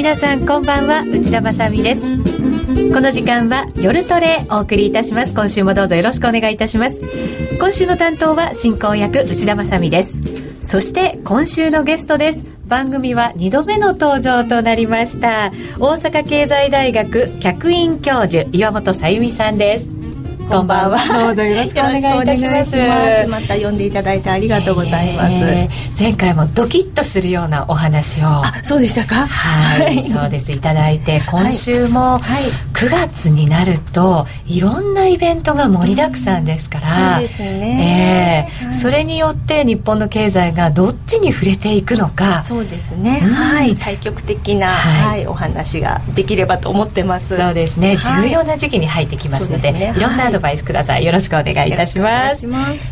[0.00, 2.16] 皆さんこんばんは内田まさです。
[2.90, 5.34] この時間は夜トレお送りいたします。
[5.34, 7.02] 今週もどうぞよろしくお願いいたします。
[7.58, 10.22] 今週の担当は進行役内田まさです。
[10.62, 12.48] そして今週のゲストです。
[12.66, 15.52] 番組は2度目の登場となりました。
[15.78, 19.99] 大阪経済大学客員教授岩本さゆみさんです。
[20.50, 20.98] こんばんは。
[21.06, 22.76] どうぞよろしくお願いいたします。
[23.28, 25.34] また呼んでいただいてありがとうございます。
[25.34, 28.24] えー、前回もドキッとするようなお話を。
[28.26, 29.28] あ、そうでしたか？
[29.28, 30.50] はい、 そうです。
[30.50, 32.18] いただいて、今週も
[32.72, 36.88] 9月になるといろんなイベントが盛りだくさんですから。
[36.88, 38.48] そうですね。
[38.60, 42.42] えー、はい、それによって日本の経済がどっちに触れていくのか。
[42.42, 43.20] そうですね。
[43.22, 47.36] うん、はい、対極的な、はい、お話ができればと思ってます。
[47.36, 47.96] そうですね。
[47.96, 52.46] 重要な時期に入ってきますので、ね、いろんなアドバイスくださいよろしくお願いいたします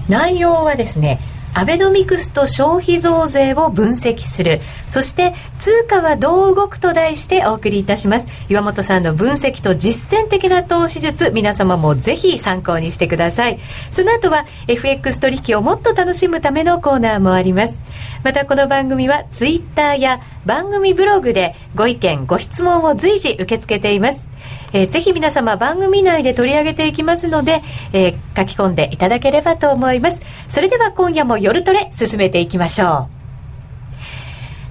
[0.09, 1.19] 内容はですね
[1.55, 4.61] アベノミクスと消費増税を分析する。
[4.87, 8.29] そして、通貨はどう動くと題してお送りいたします。
[8.49, 13.59] 岩本さんの分析と実践的な投資術、皆様もぜひ参考にしてください。
[13.91, 17.83] その後は、FX 取引をもっと楽しむためのコーナーもあります。
[18.25, 24.29] また、この番組は、ツイッターや番組ブログでご意見、ご質問を随時受け付けています。
[24.73, 30.23] えー、ぜひ皆様番組内で取り上げていきますので、えー、書き込んでいただければと思います。
[30.49, 33.09] それでは今夜も夜トレ進めていきましょ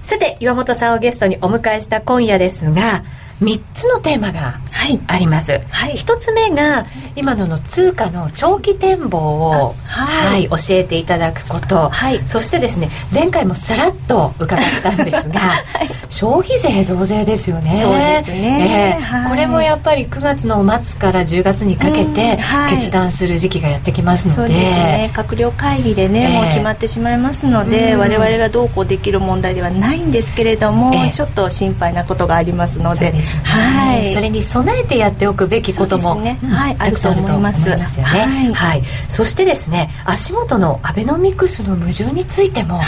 [0.02, 0.06] う。
[0.06, 3.04] さて、岩本さんをゲストにお迎えした今夜ですが、
[3.42, 4.60] 3つのテーマが
[5.06, 5.62] あります、はい。
[5.70, 15.40] はい、1つ目が今のの通貨の長期展望を、はい、はい、教えていただくこと、はい、そしてですね前回もさらっと伺ったんですが、
[16.08, 17.78] 消費税増税ですよね。
[17.80, 22.38] そうですね、えー、これもやっぱり9月の末から10月にかけて
[22.70, 25.10] 決断する時期がやってきますので,、そうですね。
[25.12, 33.08] 閣僚会議でね、えー、もう決まってしまいますので、我々がどうこうできる問題ではないんですけれども、えー、ちょっと心配なことがありますので。
[33.22, 36.38] すね、はい、それに備えてやっておくべきことも、ね。
[36.42, 37.68] はい、たくさんあると思います。
[37.68, 42.78] よね、はい、はい、そしてですね足元のアベノミクスの矛盾についても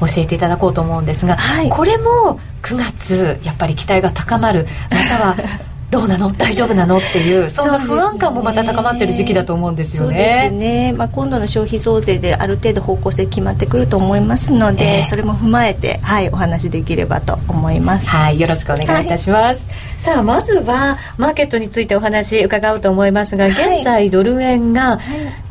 [0.00, 1.36] 教えていただこうと思うんですが、
[1.70, 4.66] これも9月やっぱり期待が高まる。
[4.90, 5.36] または
[5.90, 6.30] どうなの？
[6.32, 6.98] 大丈夫なの？
[6.98, 10.08] っていうそんな不安感もまた高まってる時期だと思うんですよね。
[10.08, 18.10] そうですね、まあ、今度の消費増税である程度方向性決まってくると思いますので、えー、それも踏まえて、はい、お話できればと思います。
[18.10, 19.66] はい、よろしくお願いいたします。
[19.68, 24.98] はい、さあまずはマーケットについてお話伺おうと思いますが、現在ドル円が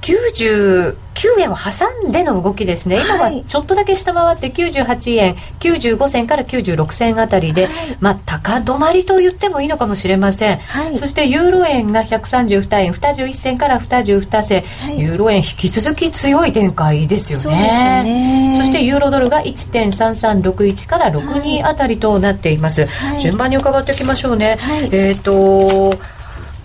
[0.02, 22.88] 90、9円を挟んでの動きですね、今はちょっとだけ下回って98円95銭から96銭あたりで、はい、まあ、高止まりと言ってもいいのかもしれません、はい、そしてユーロ円が132円21銭から22銭、はい、ユーロ円引き続き強い展開ですよね、ね、そしてユーロドルが1.3361から62あたりとなっています、
[23.19, 24.57] 順番に伺っておきましょうね、
[24.91, 25.97] えっ、ー、と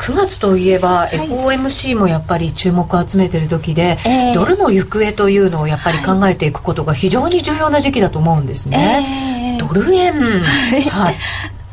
[0.03, 9.57] 9月といえば、FOMC もやっぱり注目を集めてる時で、えー、ドルの行方というのをやっぱり考えていくことが非常に重要な時期だと思うんですね。
[9.61, 11.15] えー、ドル円、はい、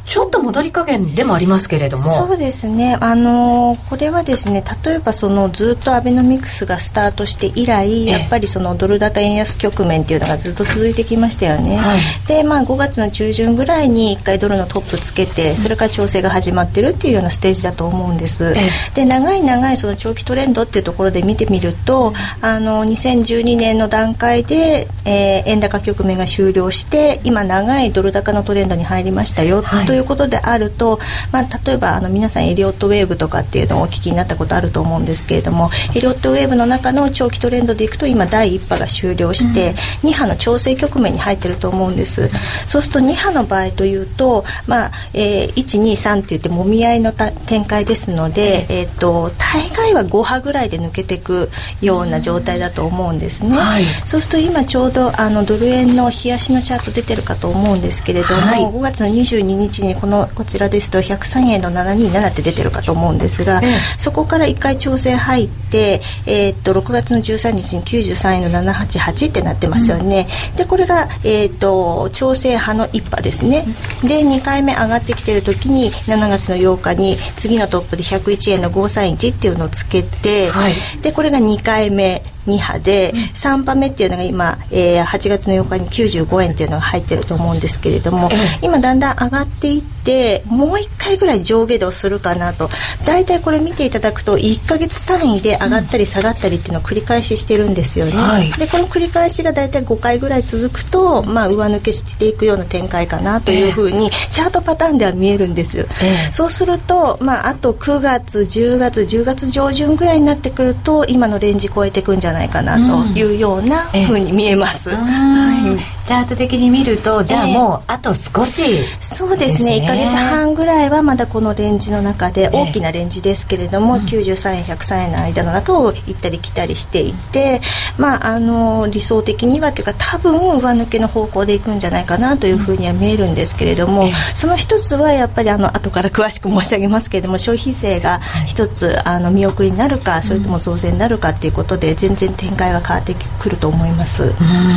[0.10, 2.04] ちょっと戻り加減でもありますけれども。
[2.04, 2.98] そうですね。
[3.00, 18.56] あのこれはですね例えばそのずっとアベノミクスがスタートして以来やっぱりそのドル高円安局面っていうのがずっと続いてきましたよね、はい、でまあ5月の中旬ぐらいに1回ドルのトップつけてそれから調整が始まってるっていうようなステージだと思うんです、
[18.96, 31.00] で長い長いその長期トレンドっていうところで見てみるとあの2012年の段階で、えー、円高局面が終了して今長いドル高のトレンドに入りましたよ、はい、といういうことであると、
[31.32, 42.30] まあ、例えばあの皆さんエリオットウェーブとかっていうのをお聞きになったことあると思うんですけれどもエリオットウェーブの中の長期トレンドでいくと今第1波が終了して、うん、2波の調整局面に入ってると思うんです、
[42.68, 51.50] そうすると2波の場合というと、まあえー、123って言ってもみ合いの展開ですので、えーと、大概は5波ぐらいで抜けていく
[51.82, 63.62] ような状態だと思うんですね、はい、そうすると今ちょうどあのドル円の冷やしのチャート出てるかと思うんですけれども、はい、5月の22日ににこのこちらですと103円の727って出てるかと思うんですが、
[63.98, 73.66] そこから1回調整入って、えー、っと6月の13日に93円の788ってなってますよね、うん、でこれが、えー、っと調整派の1波ですね、
[74.04, 88.30] うん、で2回目上がってきてる時に7月の8日に次のトップで101円の531っていうのをつけて、はい、でこれが2回目2波で、3波目っていうのが今、えー、8月の8日に95円っていうのが入ってると思うんですけれども、
[88.62, 92.70] 今だんだん上がっていってもう1回ぐらい上下動するかなと。
[93.06, 119.74] 大体これ見ていただくと1か月単位で上がったり下がったりっていうのを繰り返ししてるんですよね、はい、でこの繰り返しが大体5回ぐらい続くと、まあ、上抜けしていくような展開かなというふうに、チャートパターンでは見えるんですよ、えー、そうすると、まあ、あと9月10月10月上旬ぐらいになってくると今のレンジ超えていくんじゃないかなというようなふうに見えます、うん、はい、チャート的に見るとじゃあもうあと少し、えー、そうですね。
[119.84, 127.62] 1か月半ぐらいはまだこのレンジの中で大きなレンジですけれども、えー、93円103円の間の中を行ったり来たりしていて、
[128.00, 144.24] まあ、あの理想的にはというか多分上抜けの方向でいくんじゃないかなというふうには見えるんですけれども、その一つはやっぱりあの後から詳しく申し上げますけれども消費税が一つあの見送りになるかそれとも増税になるかということで全然展開が変わってくると思います。
[144.24, 144.26] う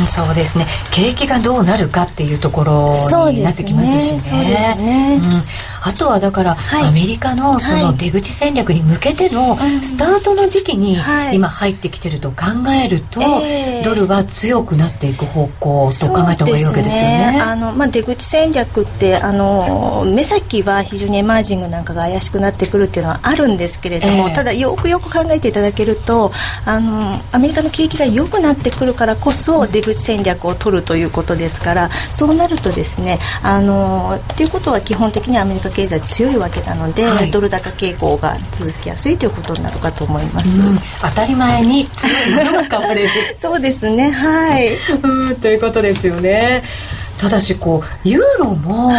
[0.03, 0.05] ん。
[0.05, 0.67] そうですね。
[0.91, 4.19] 景気がどうなるかっていうところになってきますしね。
[4.19, 10.97] そうですね、うんあとはだから、はい、アメリカのその出口戦略に向けてのスタートの時期に
[11.33, 13.21] 今入ってきてると考えると、
[13.83, 17.13] ドルは強くなっていく方向と考えた方がいいわけですよね。
[17.33, 17.41] ね。
[17.41, 26.31] あのまあ、出口戦略ってあの目先は非常にエマージングなんかが怪しくなってくるっていうのはあるんですけれども、えー、ただよくよく考えていただけると
[26.65, 43.09] あのアメリカの景気が良くなってくるからこそ出口戦略を取るということですからそうなるとですねあのっていうことは基本的にアメリカ経済強いわけなので、はい、ドル高傾向が続きやすいということになるかと思います、うん、当たり前に強いものが買われる。
[43.35, 44.09] そうですね。
[44.11, 44.73] はい。
[45.01, 45.35] うん。
[45.37, 46.63] ということですよね
[47.23, 48.91] ただしこうユーロも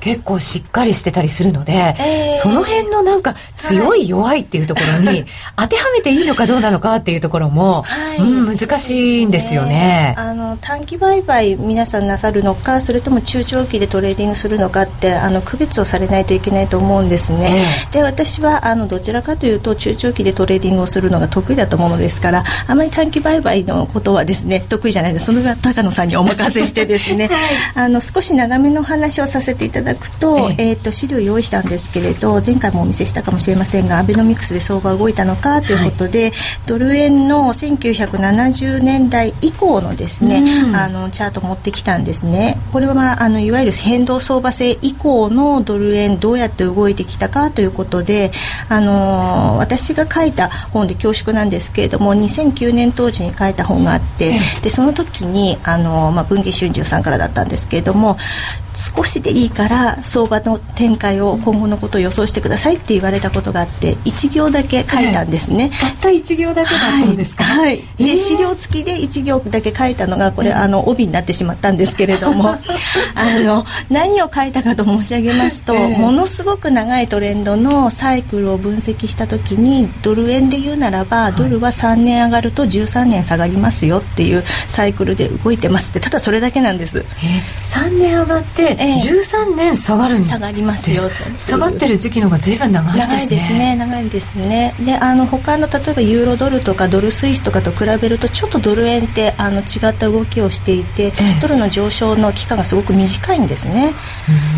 [0.00, 5.24] 結構しっかりしてたりするので、はいえー、その辺のなんか強い弱いっていうところに
[5.56, 25.26] 当てはめていいのかどうなのかっていうところも、はい、うん、難しいんですよね、ね、あの短期売買皆さんなさるのかそれとも中長期でトレーディングするのかってあの区別をされないといけないと思うんですね、えー、で私はあのどちらかというと中長期でトレーディングをするのが得意だと思うのですからあまり短期売買のことはですね得意じゃないです。
[25.26, 27.38] そのが高野さんにお任せしてですね、 はい
[27.74, 36.32] あの少し長めの話をさせていただくと,、えー、と資料用意したんですけれど前回もお見せしたかもしれませんがアベノミクスで相場動いたのかということで、はい、
[36.66, 42.58] ドル円の1970年代以降のですね、うん、あのチャート持ってきたんですね。
[42.72, 48.32] これは、まあ、あのいわゆる変動相場制以降のドル円どうやって動いてきたかということで
[48.68, 58.16] あの私が書いた本で恐縮なんですけれども2009年当時に書いた本があってでその時にあの、まあ、文藝春秋さんからだったんですけれども
[58.74, 67.44] 少しでいいから相場の展開を今後のことを予想してくださいって言われたことがあって1行だけ書いたんですね、たった1行だけだったんですか？
[67.44, 72.50] はい、はい、で資料付きで1行だけ書いたのがこれ、あの帯になってしまったんですけれども
[73.14, 87.04] あの何を書いたかと申し上げますと、ものすごく長いトレンドのサイクルを分析した時にドル円で言うならばドルは3年上がると13年下がりますよっていうサイクルで動いてますってただそれだけなんです。
[87.62, 91.02] 3年上がって13年下がるん下がりますよ。
[91.38, 93.76] 下がってる時期の方が随分長いですね。
[93.76, 94.74] 長いですね。
[94.80, 103.94] であの他の例えばユーロドルとかドルスイスとかと比べるとちょっとドル円ってあの違った動きをしていて、ドルの上昇の期間がすごく短いんですね、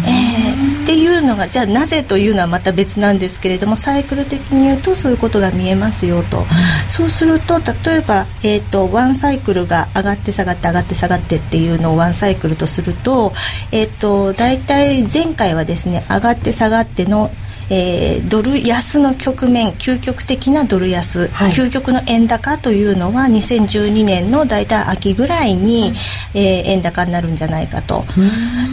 [0.06, 6.44] えー、っていうのがじゃあなぜというのはまた別なんですけれどもサイクル的に言うとそういうことが見えますよと、
[6.88, 13.32] そうすると例えば、えーと、ワンサイクルが上がって下がって上がって下がってっていうのをワンサイクルとすると,、
[13.72, 17.31] えーと、大体前回はですね上がって下がっての
[17.70, 25.92] えー、ドル安の局面究極的なドル安、はい、究極の円高というのは2012年の大体秋ぐらいに、
[26.34, 28.04] うん、えー、円高になるんじゃないかと。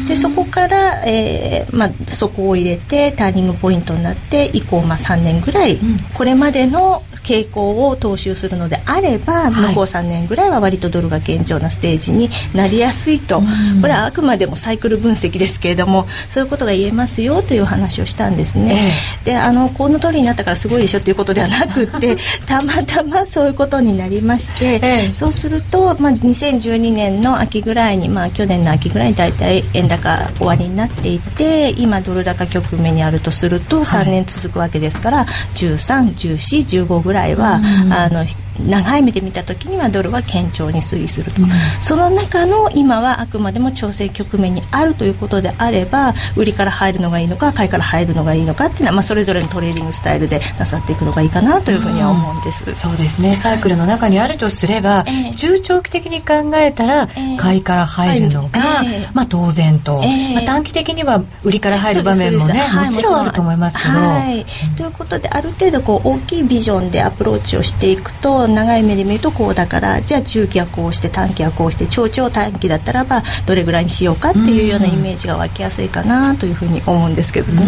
[0.08, 13.42] でそこから、えーまあ、そこを入れてターニングポイントになって以降、まあ、3年ぐらい、うん、これまでの傾向を踏襲するのであれば、向こう3年ぐらいは割とドルが堅調なステージになりやすいと、
[13.82, 18.92] これはあくまでもサイクル分析ですけれどもそういうことが言えますよという話をしたんですね。
[19.24, 37.60] えであのこの通りになったからすごいでしょっていうことではなくて たまたまそういうことになりまして、えそうすると、まあ、2012年の秋ぐらいに、まあ、去年の秋ぐらいに大体円高終わりになっていて今ドル高局面にあるとすると3年続くわけですから、はい、131415ぐらいは、
[37.92, 38.26] あの
[38.70, 41.50] 長い目で見た時にはドルは堅調に推移すると、うん、
[41.82, 53.36] その中の今はあくまでも調整局面にあるということであれば売りから入るのがいいのか買いから入るのがいいのかっていうのは、まあ、それぞれのトレーディングスタイルでなさっていくのがいいかなというふうには思うんです、うん、そうですね。
[53.36, 58.50] サイクルの中にあるとすれば、えー、中長期的に考えたら、えー、買いから入るのが、
[58.84, 60.02] えー、まあ、当然と、
[60.34, 63.90] まあ、短期的には売りから入る場面もね、もちろんあると思いますけど。
[63.90, 77.62] はい、ということである程度こう大きいビジョンでアプローチをしていくと長い目で見るとこうだからじゃあ中期はこうして短期はこうして長長短期だったらばどれぐらいにしようかっていうようなイメージが湧きやすいかなというふうに思うんですけどね。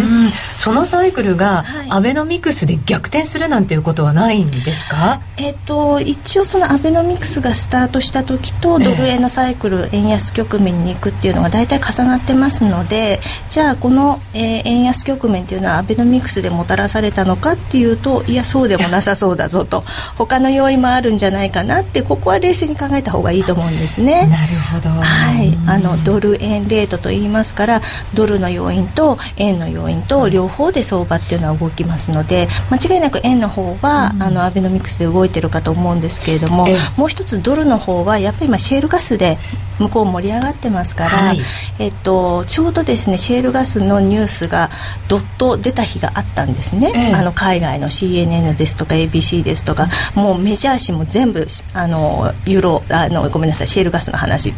[0.58, 19.84] そのサイクルがアベノミクスで逆転するなんていうことはないんですか、えっと、一応そのアベノミクスがスタートした時とドル円のサイクル、円安局面に行くっていうのが大体重なってますのでじゃあこの、えー、円安局面っていうのはアベノミクスでもたらされたのかっていうといやそうでもなさそうだぞと。
[20.18, 24.28] 他の要因もあるんじゃないかなってここは冷静に考えた方がいいと思うんですね。
[24.28, 27.82] なるほど、はい、あのドル円レートと言いますから
[28.14, 39.38] ドルの要因と円の要因と両方で相場っていうのは動きますので間違いなく円の方は、うん、あのアベノミクスで動いてるかと思うんですけれどももう一つドルの方はやっぱり今シェールガスで
[39.80, 41.40] 向こう盛り上がってますから、はい、
[41.80, 44.70] えっと、ちょうどですねシェールガスのニュースが
[45.08, 54.54] どっと出た日があったんですね、ええ、あの海外の CNN ですとか ABC ですとか、うん、もうメジャー紙も全部あのユーロあのごめんなさいシェールガスの話。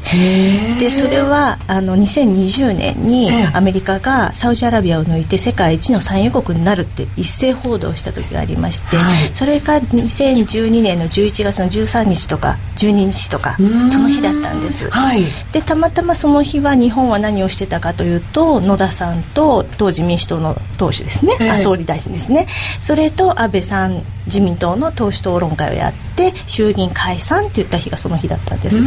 [0.77, 13.55] でそれはあの2020年にアメリカがサウジアラビアを抜いて世界一の産油国になるって一斉報道した時がありまして、はい、それが2012年の11月の13日とか12日とか
[13.89, 14.89] その日だったんです。
[14.89, 15.23] はい、
[15.53, 22.47] でたまたまその日は日本は何をしてたかというと野田さんと当時民主党の党首ですね、えー、総理大臣ですね。
[22.81, 28.81] それと安倍さん自民党の党首討論会をやって衆議院解散って言った日がその日だったんです。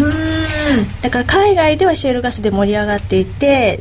[1.02, 3.80] だから海外ではシェールガスで盛り上がっていて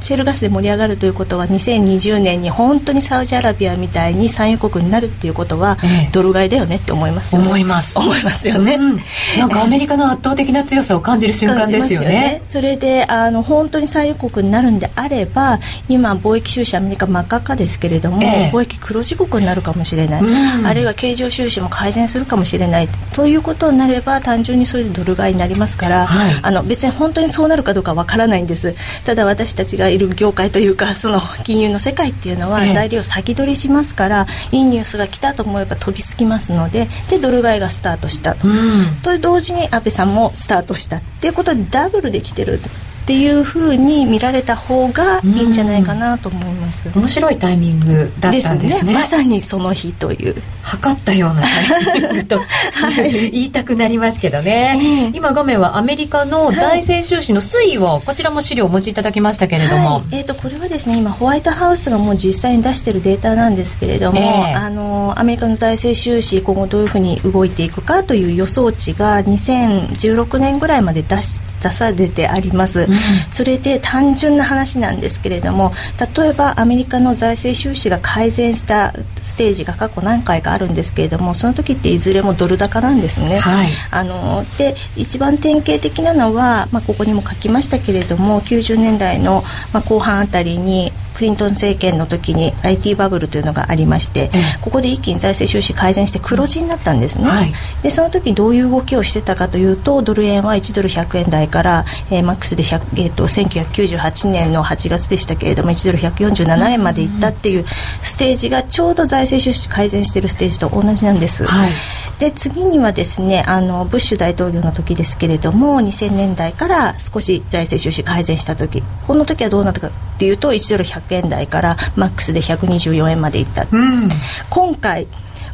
[0.00, 7.48] シェールガスで盛り上がるということは2020年に本当にサウジアラビアみたいに産油国になるっていうことは、ええ、ドル買いだよねって思いますよね。
[7.48, 7.98] 思います。
[7.98, 9.00] 思いますよね、うん、
[9.38, 12.06] なんかアメリカの圧倒的な強さを感じる瞬間ですよね。
[12.06, 22.88] ね、それであの本当に産油国になるんであれば今貿易収支アメリカ真っ赤っかですけれども、え、貿易黒字国になるかもしれない、うん、あるいは経常収支も改善するかもしれない。
[23.12, 28.74] ということになれば単純にそれでドル買いになりますから、はい、あの別に本当にそうなるかどうかわからないんです。
[29.04, 40.98] ただ私たちがいる業界というかその金融の世界っていうのは材料先取りしますから、いいニュースが来たと思えば飛びつきますのででドル買いがスタートしたと、うん、と同時に安倍さんもスタートした。
[40.98, 42.60] っていうことでダブルできてる
[43.06, 50.34] っていうふうに見られた方がいいんじゃないかなと思います、面白いタイミングだったんですね、ね、まさにその日という。
[50.66, 52.38] 測ったようなタイミングと、
[52.74, 72.95] はい、言いたくなりますけどね、今画面はアメリカの財政収支の推移を、こちらも資料をお持ちいただきましたけれども、はい、えーと、これはですね今ホワイトハウスがもう実際に出しているデータなんですけれども、えー、あのアメリカの財政収支今後どういうふうに動いていくかという予想値が2016年ぐらいまで出し出されてあります、うん、
[73.30, 75.72] それで単純な話なんですけれども
[76.16, 102.62] 例えばアメリカの財政収支が改善したステージが過去何回かあるんですけれどもその時っていずれもドル高なんですね、はい、あので一番典型的なのは、まあ、ここにも書きましたけれども90年代の、まあ、後半あたりにクリントン政権の時に IT バブルというのがありまして、ここで一気に財政収支改善して黒字になったんですね、はい、でその時どういう動きをしてたかというとドル円は1ドル100円台から、えー、マックスで、
[102.94, 107.64] えーと、1998年の8月でしたけれども1ドル147円までいったっていう
[108.02, 111.70] ステージがちょうど財政収支改善しているステージと同じなんです、はい、
[112.18, 124.08] で次にはですねあのブッシュ大統領の時ですけれども2000年代から少し財政収支改善した時この時はどうなったかっていうと1ドル100円台からマックスで124円までいった、うん、
[124.48, 125.06] 今回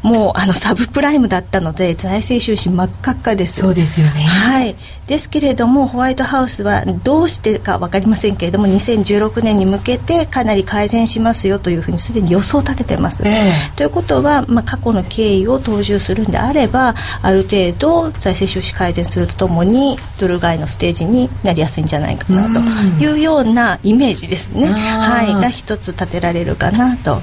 [0.03, 3.61] もうあのサブプライムだったので財政収支真っ赤っかです。
[3.61, 4.21] そうですよね。
[4.23, 4.77] はい。
[5.07, 22.61] ですけれどもホワイトハウスはどうしてか分かりませんけれども2016年に向けてかなり改善しますよというふうにすでに予想を立ててます、えー、ということは、まあ、過去の経緯を踏襲するんであればある程度財政収支改善するとともにドル買いのステージになりやすいんじゃないかなと
[23.05, 27.21] いうようなイメージですね、はい、が一つ立てられるかなと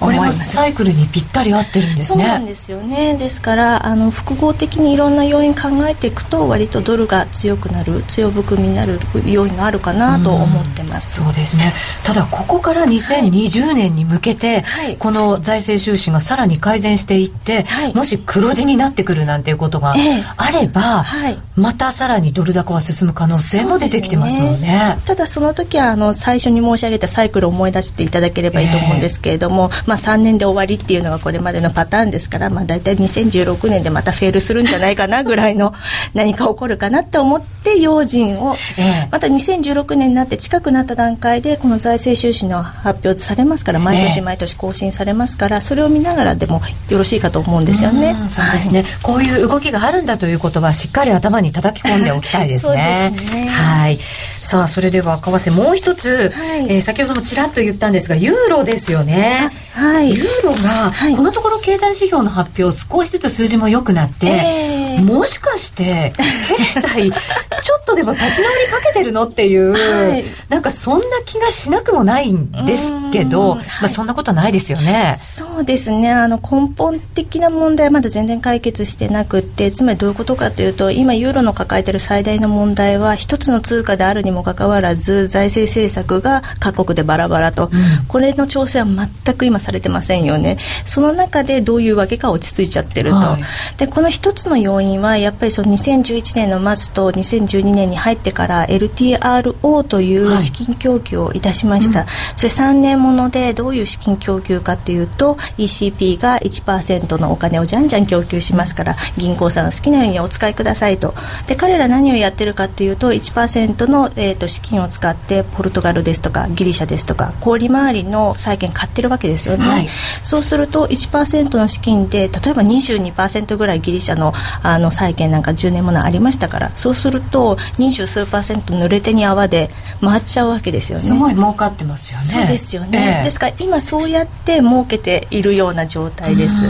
[0.00, 2.24] これはサイクルにぴったり合ってるんですね。
[2.24, 3.16] そうなんですよね。
[3.16, 11.72] ですからあの複合的にいろんな要因考えていくと割とドルが強くなる強含みになる要因があるかなと思ってます、そうですね。
[12.02, 35.74] ただここから2020年に向けて、はい、この財政収支がさらに改善していって、はい、もし黒字になってくるなんていうことがあれば、えーはい、またさらにドル高は進む可能性も出てきてますもんね、ね、ただその時はあの最初に申し上げたサイクルを思い出していただければいいと思うんですけれども、えー、まあ、3年で終わりっていうのがこれまでのパターンですから、まあ、大体2016年でまたフェールするんじゃないかなぐらいの
[36.14, 48.16] 何か起こるかなって思って用心を、えー、また2016年になって近くなった段階でこの財政収支の発表されますから毎年毎年更新されますから、それを見ながらでもよろしいかと思うんですよね。
[48.28, 53.12] そうですね、はい、こういう動きがあるんだということはしっかり頭に叩き込んでおきたいですね。
[53.16, 53.48] すね。
[53.48, 53.98] はい。
[54.40, 59.50] さあそれでは為替もう一つ、はい、えー、先ほどもちらっと言ったんですがユーロですよね。
[59.74, 66.12] はい、ユーロが、このところ経済指標の発表少しずつ数字も良くなって、えー、もしかして
[66.48, 75.14] 経済ちょっとでも立ち直りかけてるのっていう、はい、なんかそんな気がしなくもないんですけど、まあ、そんなことないですよね。
[75.18, 76.10] そうですね。
[76.10, 90.58] あの根本的な問題はまだ全然解決してなくてつまりどういうことかというと今ユーロの抱えている最大の問題は一つの通貨であるにもかかわらず財政政策が各国でバラバラと、うん、これの調整は全く今されてませんよね。
[90.84, 93.42] その中でどういうわけか落ち着いちゃってると、はい、
[93.78, 111.14] でこの一つの要因はやっぱりその2011年の末と2012年に入ってから LTRO という資金供給をいたしました、はいうん、それ3年ものでどういう資金供給かというと ECP が1%のお金をじゃんじゃん供給しますから銀行さんの好きなようにお使いくださいと。
[111.46, 119.88] で彼ら何をやってるかというと1%の、えーと、資金を使ってポルトガルですとかギリシャですとか小売回りの債券買ってるわけですよね、はい、
[120.22, 131.04] そうすると1%の資金で例えば22%ぐらいギリシャのあの債券なんか10年ものありましたからそうすると20数パーセント濡れ手に泡で回っちゃうわけですよね。
[131.04, 132.24] すごい儲かってますよね。
[132.24, 136.62] そうですよね、えー、ですから今そうやって儲けているような状態です。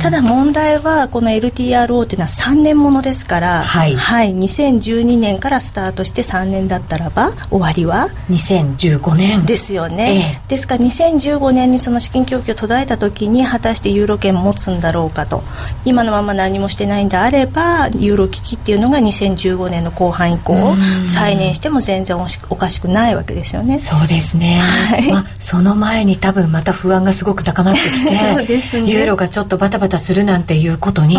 [0.00, 9.46] ただ問題はこの LTRO っていうのは3年ものですからはい、はい、2012年からスタートして3年だったらば終わりは？2015年。
[9.46, 15.42] ですよね、えー、ですから2015年にその資金供給を途絶えた時に果たしてユーロ圏持つんだろうかと。
[15.84, 20.74] 今のまま何もしてないんであればユーロ危機っていうのが2015年の後半以降
[21.08, 22.16] 再燃しても全然
[22.50, 23.80] おかしくないわけですよね。
[23.80, 31.14] そうですね、はい、まあ、その前に多分また不安がすごく高まってきて、ね、ユーロがちょっとバタバタするなんていうことに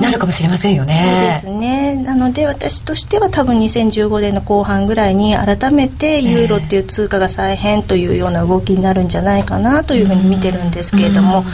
[0.00, 1.40] なるかもしれませんよね。
[1.42, 1.94] そうですね。
[1.96, 11.44] なので私としては多分2015年の後半ぐらいに改めてユーロっていう通貨が再編というような動きになるんじゃないかなというふうに見てるんですけれども、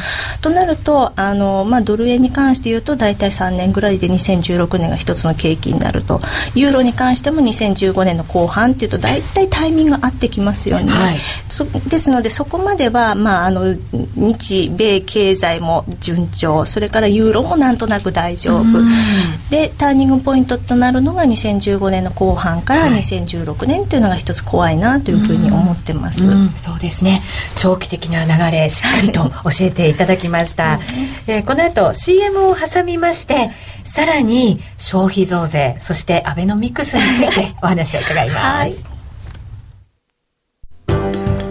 [0.40, 6.21] となるとあの、まあ、ドル円に関して言うと大体3年ぐらいで2016年が一つの景気になると
[6.55, 11.18] ユーロに関しても2015年の後半っていうと大体タイミング合ってきますよね、はい、
[11.49, 13.75] そですのでそこまでは、まあ、あの
[14.16, 18.64] 日米経済も順調それからユーロもなんとなく大丈夫。
[19.51, 26.23] でターニングポイントとなるのが2015年の後半から2016年っていうのが一つ怖いなというふうに思ってます、
[26.61, 27.23] そうですね。
[27.57, 30.79] 長期的な流れしっかりと教えていただきました、
[31.27, 33.51] えー、この後 CM を挟みまして
[33.88, 38.98] さらに消費増税そしてアベノミクスについて お話を伺います、はい。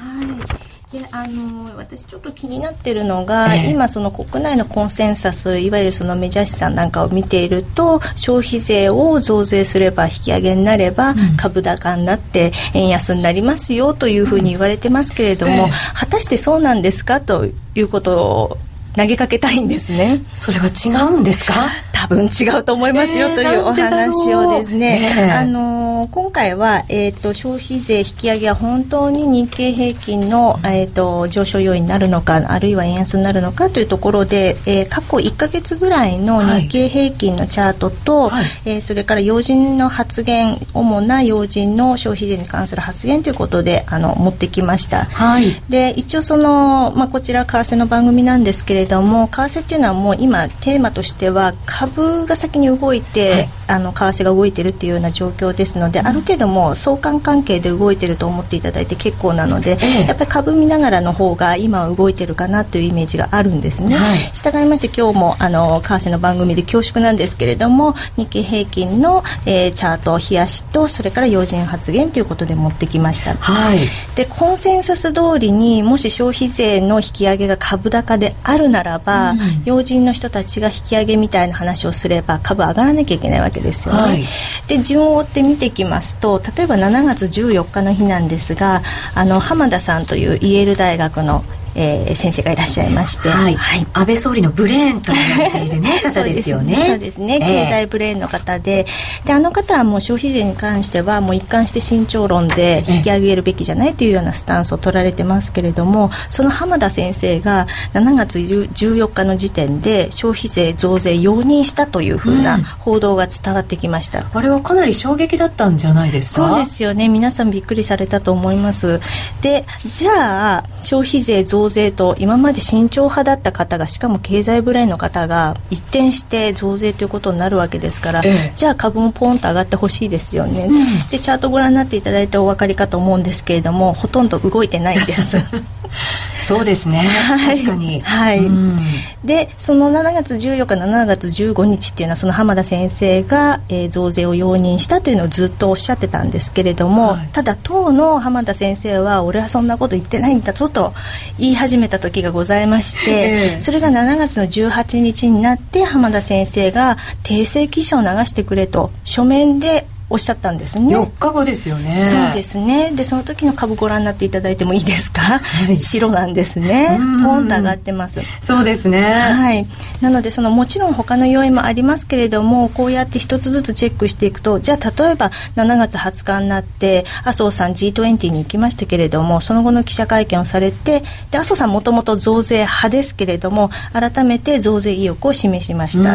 [0.92, 18.58] であの私ちょっと気になってるのが、えー、今その国内のコンセンサスいわゆるそのメジャー資産なんかを見ていると消費税を増税すれば引き上げになれば、株高になって円安になりますよというふうに言われてますけれども、えー、果たしてそうなんですかということを
[18.96, 20.22] 投げかけたいんですね。
[20.34, 21.54] それは違うんですか？
[21.92, 25.30] 多分違うと思いますよ、えー、というお話をですね、え。
[25.30, 63.96] ー、あの今回は、えーと、消費税引き上げは本当に日経平均の、えーと、上昇要因になるのかあるいは円安になるのかというところで、えー、過去1か月ぐらいの日経平均のチャートと、はい、えー、それから要人の発言主な要人の消費税に関する発言ということであの持ってきました、はい、で一応その、まあ、こちら為替の番組なんですけれども為替っていうのはもう今テーマとしては株株が先に動いて、はい、あの為替が動いてるっていうような状況ですので、うん、ある程度も相関関係で動いてると思っていただいて結構なので、ええ、やっぱり株見ながらの方が今は動いてるかなというイメージがあるんですね。
[63.96, 73.34] はい、従いまして今日もあの為替の番組で恐縮なんですけれども日経平均の、えー、チャート冷やしとそれから要人発言ということで持ってきました。
[73.34, 73.78] はい、
[74.14, 84.00] でコンセンサス通りにもし消費税の引き上げが株高であるならば、うん、要人の人たちが引き上げみたいな話をすれば株上がらなきゃいけないわけですよね。
[84.00, 84.24] はい、
[84.68, 88.82] で順を追って見てきますと例えば7月14日の日なんですが
[89.14, 96.84] あの浜田さんというイェール大学のえー、先生がいらっしゃいまして、はい、はい、安倍総理のブレーンと言われている、ね、 方ですよね。
[96.86, 98.86] そうですね、経済ブレーンの方で。
[99.24, 116.48] であの方はもう消費税に関してはもう一貫して慎重論で引き上げるべきじゃないというようなスタンスを取られてますけれどもその浜田先生が7月14日の時点で消費税増税容認したというふうな報道が伝わってきました、うん、あれはかなり衝撃だったんじゃないですか？
[116.48, 117.08] そうですよね。
[117.08, 119.00] 皆さんびっくりされたと思います。
[119.40, 135.36] でじゃあ消費税増増税と今まで慎重派だった方がしかも経済ブレーンの方が一転して増税ということになるわけですから、ええ、じゃあ株もポンと上がってほしいですよね、うん、でチャートご覧になっていただいてお分かりかと思うんですけれども ほとんど動いてないんです。
[136.40, 138.00] そうですね、はい、確かに。
[138.00, 138.76] はい、うん、
[139.24, 150.94] でその7月14日7月15日っていうのはその浜田先生が、えー、増税を容認したというのをずっとおっしゃってたんですけれども、はい、ただ当の浜田先生は俺はそんなこと言ってないんだぞと
[151.38, 160.94] 言い始めた時がございまして、えー、それが7月の18日になって浜田先生が訂正記事を流してくれと書面でおっしゃったんですね。
[160.94, 162.04] 4日後ですよね。
[162.04, 162.90] そうですね。
[162.92, 166.98] でその時の株ご覧になっていただいてもいいですか、はい、白なんですね。
[167.24, 168.20] ポンと上がってます。
[168.42, 169.00] そうですね。
[169.00, 169.66] はい。
[170.00, 186.14] なのでそのもちろん他の要因もありますけれどもこうやって一つずつチェックしていくとじゃあ例えば7月20日になって麻生さん G20 に行きましたけれどもその後の記者会見をされてで麻生さんもともと増税派ですけれども改めて増税意欲を示しました、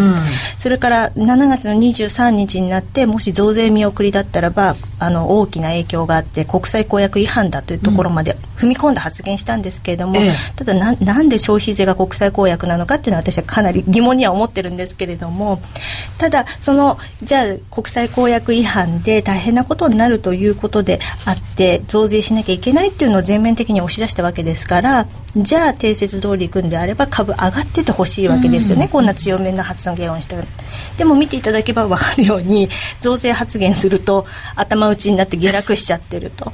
[0.57, 15.61] それから7月の23日になってもし増税見送りだったらばあの大きな影響があって国際公約違反だというところまで踏み込んだ発言したんですけれども、うん、ただななんで消費税が国際公約なのかっていうのは私はかなり疑問には思ってるんですけれども
[16.17, 25.07] ただそのじゃあ国際公約違反で大変なことになるということであって増税しなきゃいけないっていうのを全面的に押し出したわけですから
[25.43, 30.37] じゃあ定説通りいくんであれば株上がっててほしいわけですよね、うん、こんな強めな発言をした
[30.97, 32.69] でも見ていただけば分かるように
[32.99, 36.51] 増税発言すると頭打ちになって下落しちゃってると。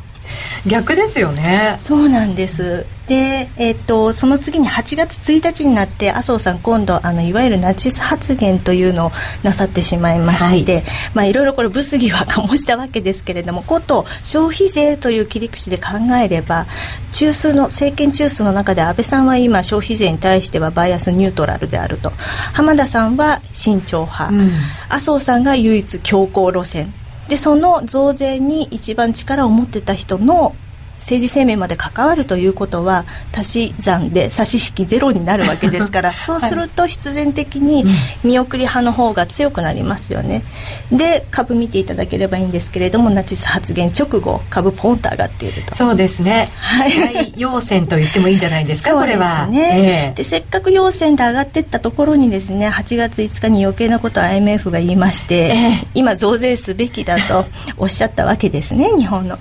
[0.66, 1.76] 逆ですよね。
[1.78, 2.86] そうなんです。
[3.08, 9.12] で、えー、っとその次に8月1日になって麻生さん今度あのいわゆるナチス発言というのを
[9.44, 10.84] なさってしまいまして、はい。
[11.14, 16.66] まあ、いろいろこれ物議は醸したわけですけれどもこと消費税という切り口で考えれば
[17.12, 22.12] 中枢の政権中枢の中で安倍さんは今消費税に対してはバイアスニュートラルであると。
[22.54, 24.52] 浜田さんは慎重派、うん、
[24.90, 26.94] 麻生さんが唯一強硬路線
[27.34, 30.56] でその増税に一番力を持ってた人の
[30.96, 37.86] 政治生命まで関わるということは足し算で差し引きゼロになるわけですから そうすると必然的に
[38.24, 40.44] 見送り派の方が強くなりますよね、
[40.92, 45.76] で株見ていただければいいんですけれどもナチス発言直後株ポンと上がっていると。
[45.76, 46.50] そうですね。
[46.58, 47.34] はい。
[47.36, 49.48] 陽線と言ってもいいんじゃないですかこれは。
[49.48, 50.14] ね、え。
[50.14, 57.46] ー、でせっかく陽線で上がっていったところにですね8月5日に余計なことを IMF が言いまして、えー、今増税すべきだと
[57.78, 59.38] おっしゃったわけですね日本の、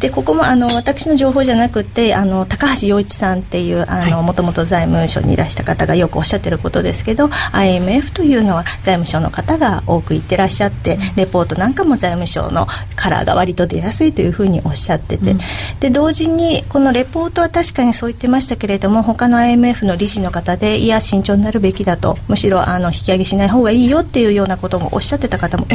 [0.00, 3.84] でここもあの私の情報じゃなくてあの高橋洋一さんっていう
[4.22, 12.68] もともと財務省にいらした方がよくおっしゃってることですけど IMF というのは財務省の方が多く言ってらっしゃってレポートなんかも財務省の
[13.06, 15.38] カラーが割と出やすいというふうにおっしゃってて、うん、
[15.78, 22.18] で同時にこのレポートは確かにそう言ってましたけれども他の IMF の理事の方でいや慎重になるべきだと。
[22.26, 25.66] むしろあの引き上げしない方がいいよっていうようなこともおっしゃってた方も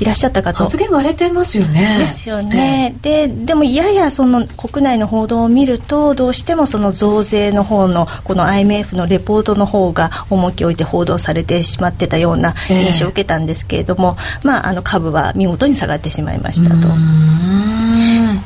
[0.00, 1.98] いらっしゃったかと、発言割れてますよね。
[2.00, 17.59] ですよね、ででもややその国内の報道を見るとどうしてもその増税の方のこの IMF のレポートの方が重きを置いて報道されてしまってたような印象を受けたんですけれども、えー、まあ、あの株は見事に下がってしまいましたと。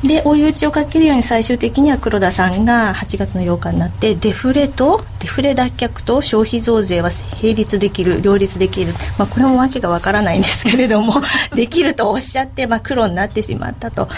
[0.02, 7.10] で追い打ちをかけるように最終的には黒田さんが8月の8日になってデフレとデフレ脱却と消費増税は
[7.42, 11.22] 並立できる両立できる、まあ、これも訳がわからないんですけれども
[11.54, 14.08] できるとおっしゃって、まあ、黒になってしまったと。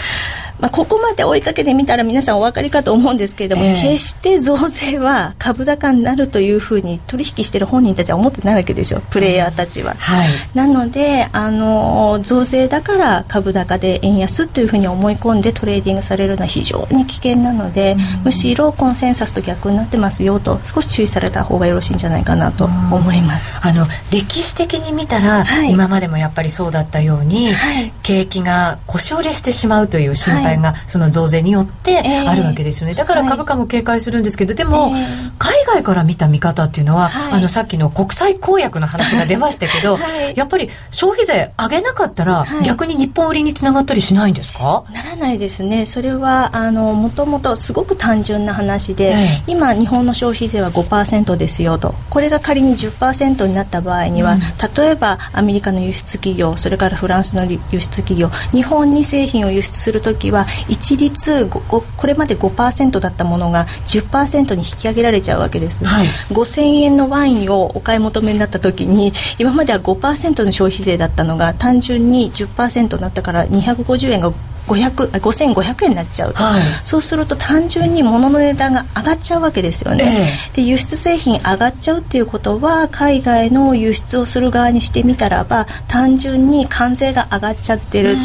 [0.59, 9.93] まあ、ここまで追いかけてみたら皆さんお分かりかと思うんですけれども、えー、決して増税は株高になるというふうに取引している本人たちは思ってないわけでしょプレイヤーたちは。
[9.99, 23.59] はい、なのであの増税だから株高で円安というふうに思い込んでトレーディングされるのは非常に危険なので、うん、むしろコンセンサスと逆になってますよと少し注意された方がよろしいんじゃないかなと思います。
[23.61, 34.91] あの歴史的に見たら、はい、今までもやっぱりそうだったように、はい、景気が腰折れしてしまうという心配配がその増税によってあるわけですよね、だから株価も警戒するんですけど、でも、
[35.37, 39.99] 海外から見た見方っていうのは、あのさっきの国際公約の話が出ましたけど、
[40.35, 44.83] やっぱり消費税上げなかったら、逆に日本売りにつながったりしないんですか？
[44.91, 45.85] ならないですね。
[45.85, 49.15] それはあのもともとすごく単純な話で、
[49.47, 51.93] 今日本の消費税は5%ですよと。
[52.09, 54.39] これが仮に10%になった場合には、うん、
[54.75, 74.31] 例えばアメリカの輸出企業それからフランスの輸出企業日本に製品を輸出する時はは一律これまで5%だったものが10%に引き上げられちゃうわけです、はい、5000円のワインをお買い求めになった時に今までは5%の消費税だったのが単純に10%になったから250円が
[74.75, 88.15] 5500円になっちゃうと、はい、そうすると単純に物の値段が上がっちゃうわけですよね、えー、で輸出製品上がっちゃうっていうことは海外の輸出をする側にしてみたらば単純に関税が上がっちゃってる。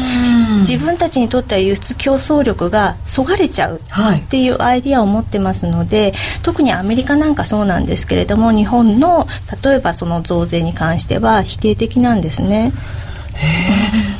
[0.59, 3.81] 自分たちにとっては輸出競争力がそがれちゃう。
[4.15, 9.27] っていうアイディアを持ってますので、はい、特にアメリカなんかそうなんですけれども日本の
[9.63, 12.71] 例えばその増税に関しては否定的なんですね。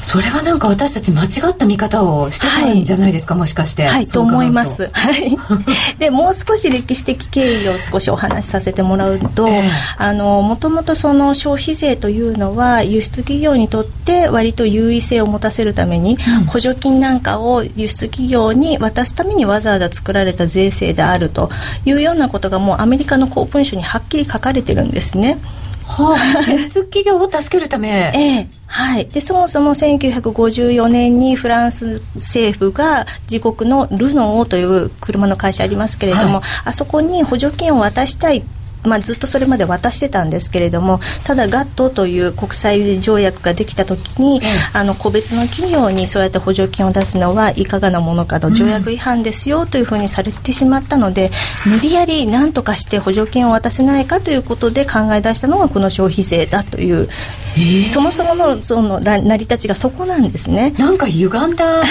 [0.01, 3.85] それはなんか私たち間違った見方をしてたんじゃないですか、はい、もしかして。
[3.85, 4.21] はいと。
[4.21, 4.89] 思います。
[4.91, 5.37] はい。
[5.97, 21.49] でもう少し歴史的経緯を少しお話しさせてもらうと、えー、あのもともとその消費税というのは輸出企業にとって割と優位性を持たせるために、うん、補助金なんかを輸出企業に渡すためにわざわざ作られた税制であると
[21.85, 25.37] いうようなことがもうアメリカの公文書にはっきり書かれてるんですね。
[25.85, 26.15] は
[26.47, 38.43] あ、輸出企業を助けるため、ええはい、でそもそも1954年にフランス政府が自国のルノーという車の会社ありますけれども、はい、あそこに補助金を渡したい
[38.83, 51.31] まあ、ずっとそれまで渡してたんですけれどもただ GATT という国際条約ができた時に、うん、あの個別の企業にそうやって補助金を出すのはいかがなものかと条約違反ですよというふうにされてしまったので、
[51.65, 57.09] うん、無理やり何とかして補助金を渡せないかということで考え出したのがこの消費税だという、
[57.55, 60.71] えー、そもそものその成り立ちがそこなんですね。
[60.77, 61.87] なんか歪んだと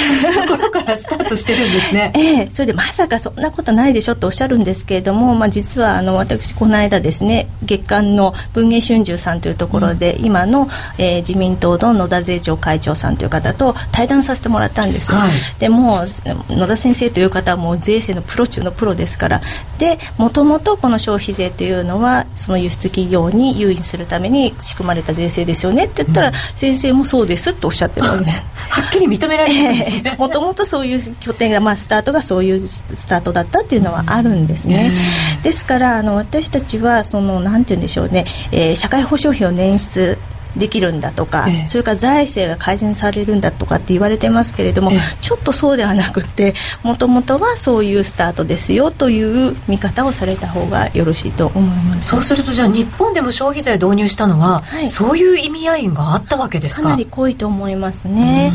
[0.56, 2.12] ころからスタートしてるんですね。
[2.14, 16.04] ええー、それでまさかそんなことないでしょとおっしゃるんですけれども、まあ、実はあの私この間ですね月間の文藝春秋さんというところで、うん、今の、えー、自民党の野田税調会長さんという方と対談させてもらったんです、はい、でも
[16.48, 19.40] 野田先生という方はもう税制のプロ中のプロですから。
[19.78, 30.16] でもともとこの消費税というのはその輸出企業に優位にするために仕組まれた税制ですよねって言ったら、うん、先生もそうですとおっしゃってるわけではっきり認められるんですね。
[30.18, 34.92] もともとそういう拠点が、まあ、スタートがそういうスタートだったっていうのはあるんですね、
[35.42, 40.18] ですからあの私たちはそのなんて言うんでしょうね、えー、社会保障費を捻出
[40.56, 52.10] できるんだとか、ええ、それから財政が改善されるんだとかって言われてますけれども、え、ちょっとそうではなくてもともとはそういうスタートですよという見方をされた方がよろしいと思います。
[52.10, 56.82] そうするとじゃあ日本でも消費税導入したのは、はい、そういう意味合いがあったわけですか？
[56.82, 58.52] かなり濃いと思いますね。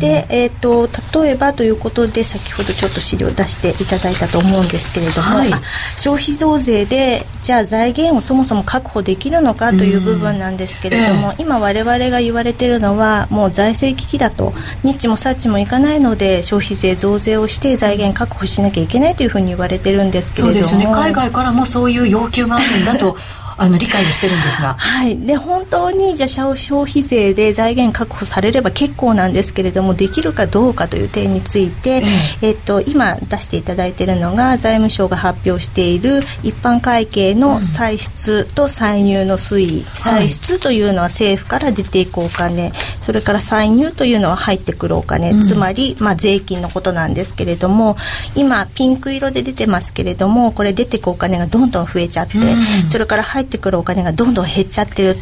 [0.00, 0.88] で、えーと、
[1.22, 5.50] 例えばということで先ほどちょっと資料出していただいたと思うんですけれども、はい、
[5.98, 20.64] 消費増税でじゃあ財源をそもそも確保できるのかという部分なんですけれども、えー、今我々が言われているのはもう財政危機だとニッチもサッチもいかないので消費税増税をして財源確保しなきゃいけないというふうに言われてるんですけれども。
[20.64, 20.92] そうですね。
[20.92, 23.16] 海外からもそういう要求があるんだと
[23.60, 32.02] あの理解をしてるんですが、はい、で本当にじゃ消費税で財源確保されれば結構なんですけれどもできるかどうかという点について、
[32.42, 32.52] ええ。
[32.52, 47.96] っと、今出していただいているのが財務省が発表している一般会計の歳出と歳入の推移、うん、歳出というのは政府から出ていくお金、それから歳入というのは入ってくるお金、うん、つまり、まあ、税金のことなんですけれども
[48.34, 55.16] 今ピンク色で出てますけれどもこれ出ていくお金がどんどん増えちゃって、うん、それから入ってってくるお金がどんどん減っちゃってる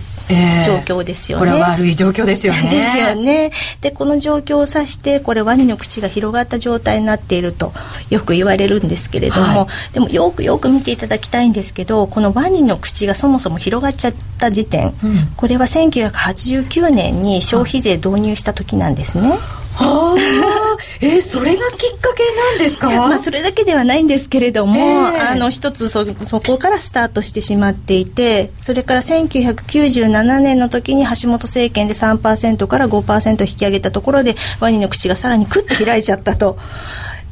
[0.66, 2.68] 状況ですよね、えー、これは悪い状況ですよね。
[2.70, 3.50] ですよね。
[3.80, 7.72] でこの状況を指してこれワニの口が広がった状態になっていると
[8.10, 19.38] よく言われるんですけれども、はい、でもよくよく見ていただきたいんですけどこのワニの口がそもそも広がっちゃった時点、うん、これは1989年に消費税導入した時なんですね、は
[19.80, 22.90] あ、えー、それがきっかけなんですか？
[22.90, 36.58] まあ、それだけではないんですけれども、えー、あの一つそそこからスタートしてしまっていてそれから1997年の時に橋本政権で3%から5%引き上げたところでワニの口がさらにクッと開いちゃったと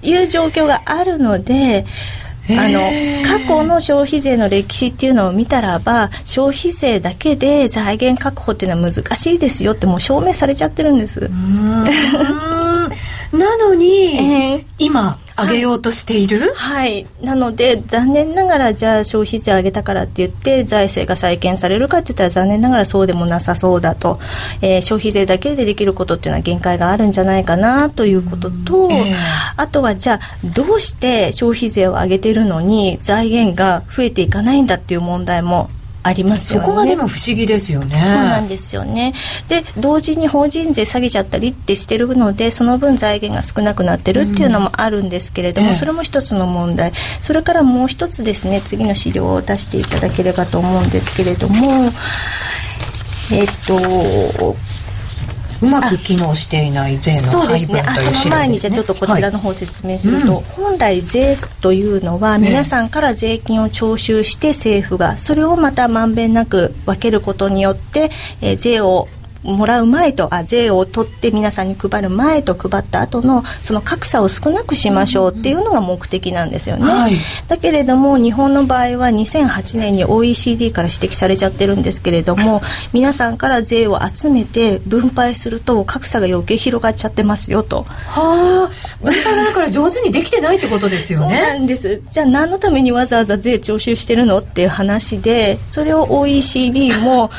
[0.03, 1.85] いう状況があるので
[2.51, 2.81] あの
[3.25, 11.29] 過去の消費税の歴史っていうのを見たらば消費税だけで財源確保っていうのは難しいですよってもう証明されちゃってるんです。
[13.33, 24.19] なのに、えー、今上げようとしている、はい、はい、なので残念ながらじゃあ消費税上げたからって言って財政が再建されるかって言ったら残念ながらそうでもなさそうだと、
[24.63, 29.15] えー、消費税だけでできることっていうのは限界があるんじゃないかなということと、えー、
[29.57, 30.21] あとはじゃあ
[30.55, 35.71] どうして消費税を上げてるのに財源が増えていかないんだっていう問題も
[36.07, 36.67] ありますよね。
[36.67, 38.01] そこがでも不思議ですよね。
[38.03, 39.13] そうなんですよね。
[39.49, 46.93] で同時に法人税下げちゃったりってしてるのでその分財源が少なくなってるっていうのもあるんですけれども、うん、それも一つの問題。
[47.21, 51.91] それからもう一つですね次の資料を出していただければと思うんですけれども
[53.33, 54.57] えっと
[55.63, 57.85] うまく機能していない税の配分というですね。
[58.13, 60.37] その前にじゃちょっとこちらの方を説明すると、はい。
[60.37, 69.09] うん、本来税というのは皆さんから税金を徴収して政府がそれをまたまんべんなく分けることによって、えー、税を
[69.47, 77.15] もらう前とあ税を取って皆さんに配る前と配った後のその格差を少なくしましょうっていうのが目的なんですよね、はい、
[77.49, 82.61] だけれども日本の場合は2008年に OECD から指摘されちゃってるんですけれども
[82.93, 87.83] 皆さんから税を集めて分配すると格差が余計広がっちゃってますよと。
[87.85, 89.05] はあ。
[89.05, 91.37] 分配がだから上手にできてないってことですよね。
[91.37, 92.03] そうなんです。
[92.09, 94.39] じゃあ何のためにわざわざ税徴収してるの？
[94.39, 97.31] っていう話でそれを OECD も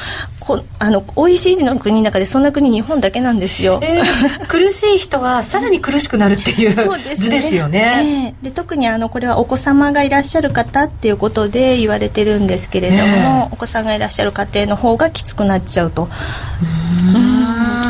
[0.47, 13.05] こあの OECD の国の中でそんな国日本だけなんですよ、えー、苦しい人はさらに苦しくなるっていう そうです、ね、図ですよね、えー、で特にあのこれはお子様がいらっしゃる方っていうことで言われてるんですけれども、え。
[13.05, 16.07] ー、お子さんがいらっしゃる家庭の方がきつくなっちゃうと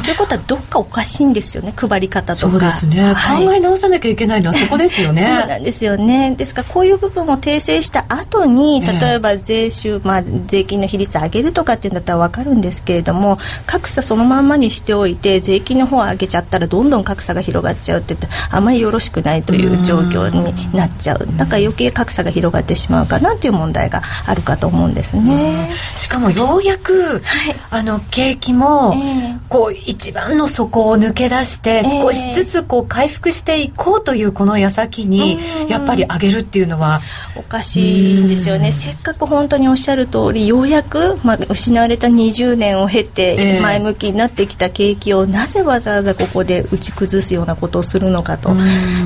[0.01, 2.51] ということはどっかおかしいんですよね配り方とか。
[2.51, 5.23] そうですね、はい、考え直さなきゃいけないのはそこですよね。
[5.23, 6.36] そうなんですよね。
[6.36, 21.27] ですからこういう部分を訂正した後に例えば税収、まあ、税金の比率上げるとかっていうんだったら分かるるんですけれども格差そのまんまにしておいて税金の方を上げちゃったらどんどん格差が広がっちゃうって言ってあまりよろしくないという状況になっちゃう。
[21.38, 25.69] だから余計格差が広がってしまうかなという問題があるかと思うんですね。
[25.97, 37.02] しかもようやく、はい、あの景気も、えー、こう一番の底を抜け出して少しずつこう回復していこうというこの矢先に、やっぱり上げるっていうのは
[37.36, 38.71] おかしいんですよね。
[38.71, 48.56] せっかく本当におっしゃる通りようやく、まあ、失われた20 20年を経て前向きになってきた景気をなぜわざわざここで打ち崩すようなことをするのかと。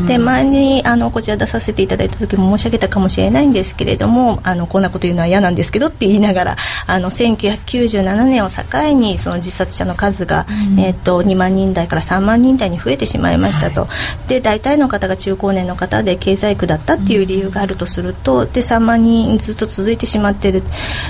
[0.07, 8.63] で前にあのこちら出させていただいた時も申し上げたかもしれないんですけれどもあのこんなこと言うのは嫌なんですけどって言いながらあの1997年を境
[8.93, 10.45] にその自殺者の数が
[10.79, 13.87] えーと、2万人台から3万人台に増えてしまいましたと、は
[14.25, 20.63] い、で大体の方が中高年の方で経済区だったっていう理由があるとすると、で3万人ずっと続いてしまっている。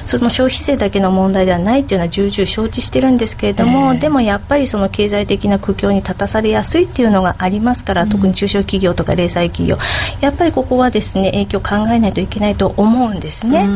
[0.06, 9.78] その消費税だけの問題ではないっていうのは重々承知してるんですけれども、えー、でもやっぱりその経済的な苦境に立たされやすいっていうのがありますから、うん、特に中小企業とか零細企業。
[10.22, 13.68] やっぱりここはですね影響を考えないといけないと思うんですね。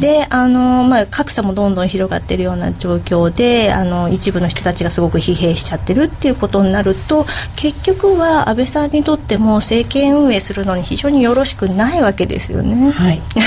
[0.00, 7.24] であの、まあ、格差もどんどん広がっているような状況であの一部の人たちがすごく疲弊しちゃってるっていうことになると
[7.56, 12.90] 結局は安倍さんにとっても政権運営するのに非常によろしくないわけですよね。
[12.90, 13.40] はい、 で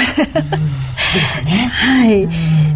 [1.21, 1.69] すね。
[1.71, 2.27] はい。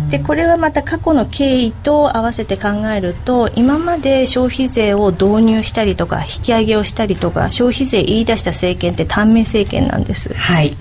[0.09, 10.33] でこれはまた過去の経緯と合わせて考えると今まで消費税を導入したりとか引き上げをしたりとか消費税言い出した政権って短命政権なんです。
[10.33, 10.77] はい。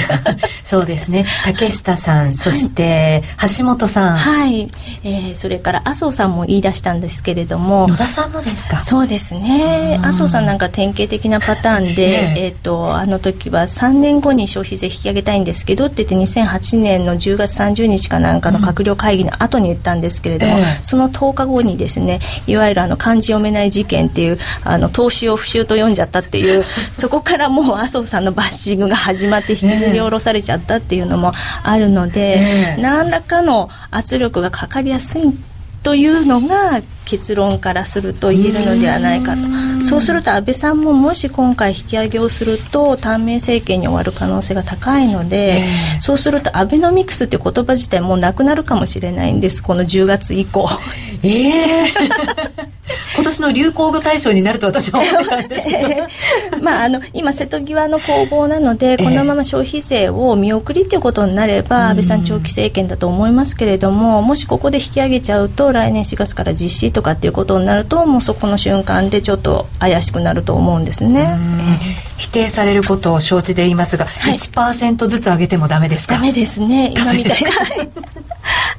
[0.62, 1.24] そうですね。
[1.44, 3.22] 竹下さん、そして
[3.56, 4.68] 橋本さん、はい、
[5.04, 8.78] えー、それから麻生さんも言い出したんですけれども、野田さんもですか？
[8.80, 9.98] そうですね。
[10.00, 12.48] 麻生さんなんか典型的なパターンで、ね、え。
[12.48, 31.32] っ、とあの時は3年後に消費税引き上げたいんですけどって言って2008年の10月30日かなんかの閣僚会議の後に言ったんですけれども、うんその10日後にですねいわゆるあの漢字読めない事件っていうあの投資を不習と読んじゃったっていう そこからもう麻生さんのバッシングが始まって引きずり下ろされちゃったっていうのも
[31.62, 35.22] あるので、何らかの圧力がかかりやすい
[35.86, 39.84] というのが結論からすると言えるのではないかと。
[39.86, 49.62] そうすると安倍さんももし今回引き上げをすると短命政権に終わる可能性が高いので、えー、そうするとアベノミクスって言葉自体もうなくなるかもしれないんです。
[49.62, 50.68] この10月以降。
[51.22, 51.84] ええ。
[51.84, 52.55] ー今
[53.36, 56.62] 年の流行語大賞になると私は思ってたんですけど。
[56.62, 71.36] まああの今瀬戸際の攻防なのでこのまま消費税を見送りということになれば、安倍さん長期政権だと思いますけれどももしここで引き上げちゃうと来年4月から実施とかっていうことになるともうそこの瞬間でちょっと怪しくなると思うんですね。
[72.16, 76.14] 否定されることを承知で言いますが、はい、1%ずつ上げてもダメですか？
[76.14, 76.92] ダメですね。
[76.96, 77.50] 今みたいな。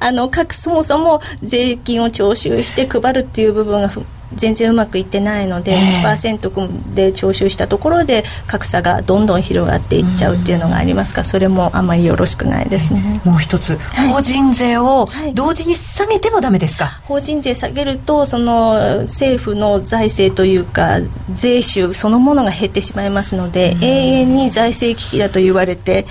[0.00, 3.90] あの各そもそも税金を徴収して配るっていう部分が
[4.34, 11.18] 全然うまくいってないので、えー、1%で徴収したところで格差がどんどん広がっていっちゃうっていうのがありますか？
[11.18, 20.98] らそれもあまりよろしくないですね、もう一つ、はい、法人税を同時に下げてもダメですか、はい、法人税下げるとその政府の財政というか
[21.32, 26.06] 税収そのものが減ってしまいますので、永遠に財政危機だと言われて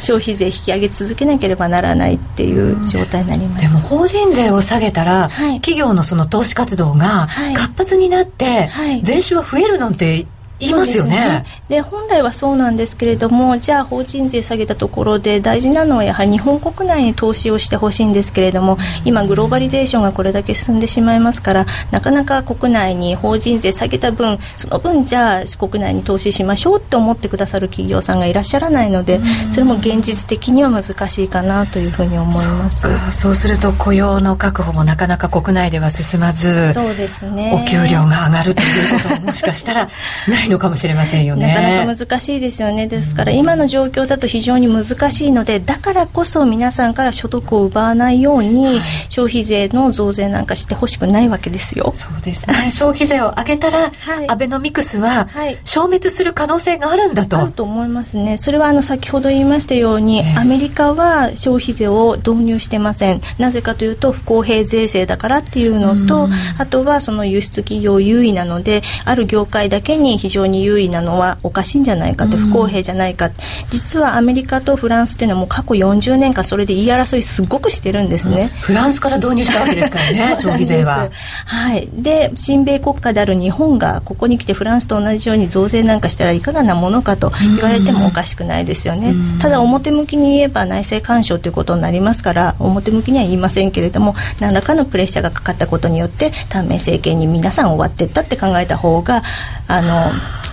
[0.00, 10.26] 消費税引き上げ続けなければならないっていう状態になります、でも法人税を下げたら、はい、企業のその投資活動が活発になって、はい、税収は増えるなんて
[10.60, 11.44] いますよね。
[11.68, 32.86] で、ね、本来はそうなんですけれどもじゃあ法人税下げたところで大事なのはやはり日本国内に投資をしてほしいんですけれども今グローバリゼーションがこれだけ進んでしまいますからなかなか国内に法人税下げた分その分じゃあ国内に投資しましょうって思ってくださる企業さんがいらっしゃらないのでそれも現実的には難しいかなというふうに思います。
[33.12, 37.52] そうすると雇用の確保もなかなか国内では進まずそうですね。
[37.54, 39.88] お給料が上がるということももしかしたら
[40.28, 41.48] ないないのかもしれませんよね。
[41.48, 42.86] なかなか難しいですよね。
[42.86, 48.76] ですから今の状況だと非常に難しいのでだからこそ皆さんから所得を奪わないように、はい、
[49.08, 51.92] 消費税の増税なんかしてほしくないわけですよ。
[51.94, 52.70] そうですね。
[52.72, 53.90] 消費税を上げたら、はい、
[54.30, 55.28] アベノミクスは
[55.64, 58.38] 消滅する可能性があるんだと、あると思いますね。
[58.38, 63.20] それはあの先ほど言いましたように、アメリカは消費税を導入してません。
[63.38, 66.28] なぜかというと不公平税制だからっていうのと
[66.58, 73.30] あとはその輸出企業優位なのである業界だけに非常常に優位なのはおかしいんじゃないかって不公平じゃないか、
[73.70, 81.08] 実はアメリカとフランスっていうのはもう過去40年間それで言い争いすごくしてるんですね、フランスから導入したわけですからね 消費税は。
[81.44, 81.88] はい。
[81.92, 99.22] で親米国家である日本がここに来てフランスと同じように増税なんかしたらいかがなものかと言われてもおかしくないですよね、ただ表向きに言えば内政干渉ということになりますから表向きには言いませんけれども何らかのプレッシャーがかかったことによって短命政権に皆さん終わっていったって考えた方が
[99.66, 99.88] あの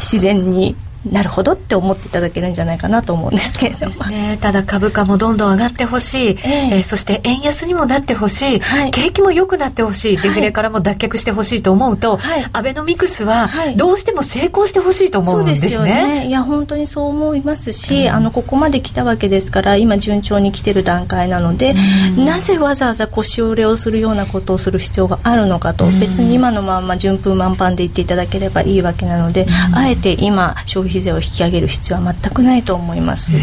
[0.06, 0.76] 自然に。
[1.12, 10.18] なるほどって思っていただけるんじゃないかなと思うんですけれども、ね、ただ株価もどんどん上がってほしい、えー、えー、そして円安にもなってほしい、はい、景気も良くなってほしい。
[10.18, 15.70] デフレからも脱却してほしいと思うと、はい、アベノミクスはどうしても成功してほしいと思うんですね。
[15.70, 16.28] そうですよね。
[16.28, 21.76] いや本当にそう思いますし、うん、あのここまで来たわけですから今順調に来てる段階なので、
[22.18, 33.34] うん、なぜわざわざ腰折れをするようなことをする必要があるのかと、うん、別に今のまま順風満帆で言っていただければいいわけなので、あえて今消費費税を引き上げる必要は全くないと思います。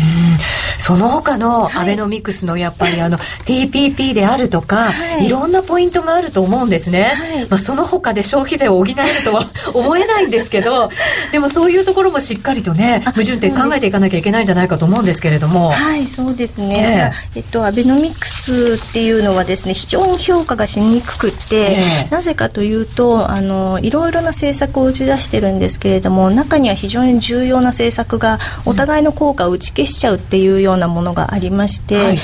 [0.78, 7.12] その他のアベノミクスのやっぱりあの TPP であるとか、はい、いろんなポイントがあると思うんですね。
[7.14, 8.94] はい、まあその他で消費税を補える
[9.24, 10.90] とは 思えないんですけど、
[11.30, 15.70] でもそういうところもしっかりとね矛盾点考えていかなきゃいけないんじゃないかと思うんですけれども。
[15.70, 16.84] はいそうですね。
[16.88, 32.18] えー、じゃあえっとアベノミクスっていうのはですね非常に評価がしにくくて、えー、なぜかというとあのいろいろな政策を打ち出してるんですけれども中には非常に重要な政策がお互いの効果を打ち消しちゃうっていうようなものがありまして、はい、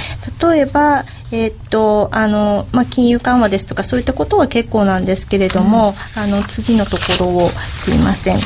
[0.52, 8.38] 例えばえー、っとあのまあ、金融緩和ですとかそういったことは結構なんですけれども、うん、あの次のところをすいません。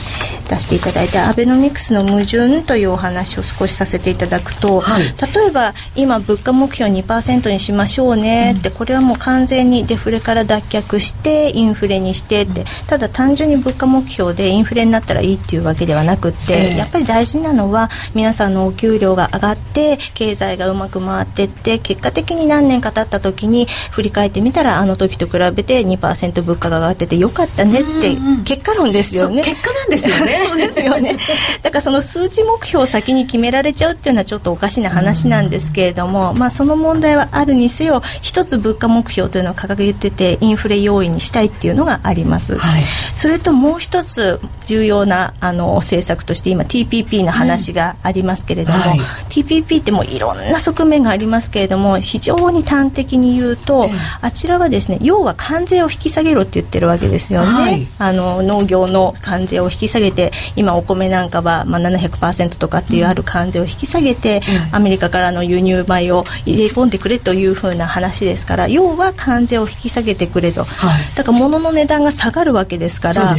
[0.48, 29.42] 出していただいてアベノミクスの矛盾というお話を少しさせていただくと、はい、例えば今物価目標2%にしましょうねって、うん、これはもう完全にデフレから脱却してインフレにしてって、ただ単純に物価目標でインフレになったらいいっていうわけではなくって、えー、やっぱり大事なのは皆さんのお給料が上がって経済がうまく回ってって結果的に何年年か経った時に振り返ってみたらあの時と比べて2%物価が上がっててよかったねって結果論ですよね。
[29.42, 30.42] 結果なんですよね。
[30.46, 31.16] そうですよね。
[31.62, 42.56] だからその数値目標を先に決められちゃうっていうのはちょっとおかしな話なんですけれども、まあその問題はあるにせよ一つ物価目標というのを掲げててインフレ要因にしたいっていうのがあります。
[42.56, 42.82] はい、
[43.14, 48.98] それともう一つ重要なあの政策として今 TPP の話がありますけれども、うんはい、
[49.28, 64.40] TPP ってもういろんな側面がありますけれども非常に端的に言うと、えあちらはですね要は関税を引き下げろって言ってるわけですよね、はい、あの農業の関税を引き下げて今お米なんかは、まあ、700%とかっていうある関税を引き下げて、
[64.70, 73.38] うん、アメリカからの輸入米を入れ込んでくれというふうな話ですから要は関税を引き下げてくれと、はい、だから物の値段が下がるわけですから、ね、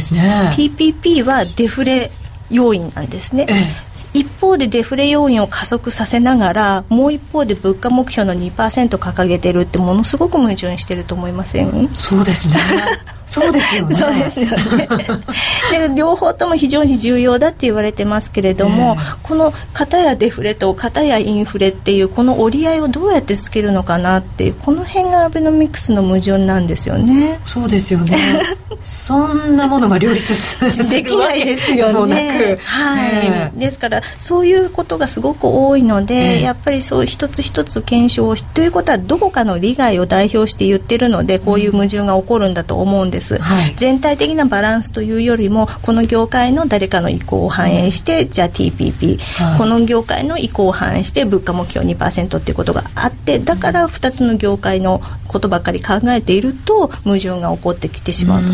[0.54, 2.10] TPP はデフレ
[2.50, 3.54] 要因なんですね、え
[3.90, 11.88] え一方でデフレ要因を加速させながらもう一方で物価目標の2%掲げてるってものすごく矛盾してると思いません？
[11.94, 12.54] そうですね
[13.26, 13.94] そうですよね。
[13.96, 14.88] そうですよね。
[15.88, 27.38] で両方とも非常に重要だって言われてますけれども、えー、この片やデフレと片やインフレっていうこの折り合いをどうやってつけるのかなっていうこの辺がアベノミクスの矛盾なんですよね。
[27.46, 28.18] そうですよね。
[28.80, 30.34] そんなものが両立
[30.90, 32.58] できないですよね。
[32.64, 43.13] はい、えー、ですからそういうことがすごく多いので、えー、やっぱりそう一つ一つ検証しということはどこかの利害を代表して言ってるのでこういう矛盾が起こるんだと思うんです。
[43.14, 58.52] です、はい、全体的なバランスというよりもこの業界の誰かの意向を反映して、うん、じゃあ TPP、はい、この業界の意向を反映して物価目標2%っていうことがあってだから2つの業界のことばかり考えていると矛盾が起こってきてしまうと、う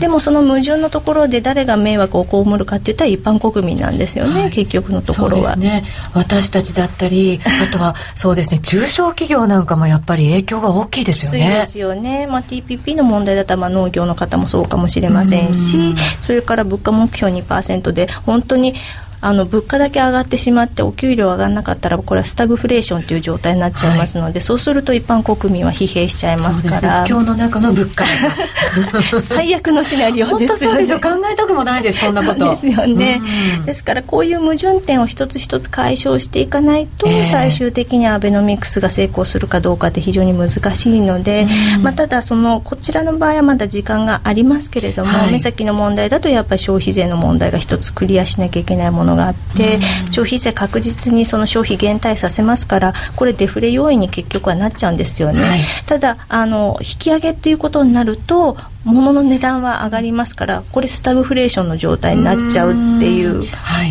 [0.00, 5.84] でもその矛盾のところで誰が迷惑を被るかっていったら一般国民なんですよね、はい、結局のところは、ね、
[6.14, 11.46] 私たちだったりあとは そうですね中小企業なんかもやっぱり影響が大きいですよね。
[11.46, 18.74] そうですよね、まあ、TPP の問題だったらまあ農業の方もそうかもしれませんしそれから物価目標2%で本当に
[19.22, 27.06] あの物価だけ上がってしまってお給料上がらなかったらこれはスタグフレーションという状態になっちゃいますので、はい、そうすると一般国民は疲弊しちゃいますから。
[27.08, 28.04] 今日の中の物価
[29.20, 30.86] 最悪のシナリオですよね。
[30.86, 32.48] 考えたくもないですそんなこと。
[32.50, 33.20] ですよね、
[33.64, 41.46] ですからこういう矛盾点を一つ一つ解消していかないと、えー、最終的にアベノミクスが成功するかどうかって非常に難しいので、
[41.82, 49.78] まあ、ただそのこちらの場合はまだ時間がありますけれども、はい、目先の問題だとやっぱり消費税の問題が一つクリアしなきゃいけないもののがあって、
[50.10, 63.42] 消費税確実にその消費減退させますからこれデフレ要因に結局はなっちゃうんですよね、はい、ただあの引き上げっていうことになると物の値段は上がりますからこれスタグフレーションの状態になっちゃうっていう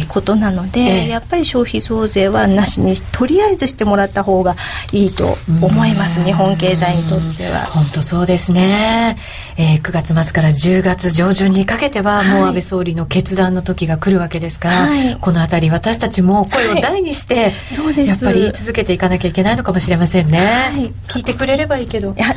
[0.08, 4.56] ことなので、はい、やっぱり消費増税はなしにとりあえずしてもらった方が
[4.92, 7.60] いいと思います日本経済にとっては。
[7.72, 9.18] 本当そうですね、
[9.58, 18.10] えー、9月末から10月上旬にかけては、もう安倍総理の決断の時が来るわけですから、はい、この辺り私たちも声を大にして、はい、そうです。
[18.10, 22.14] やっぱり言い続けていかなきゃいけないのかもしれませんね、はい、聞いてくれればいいけど。
[22.14, 22.34] いや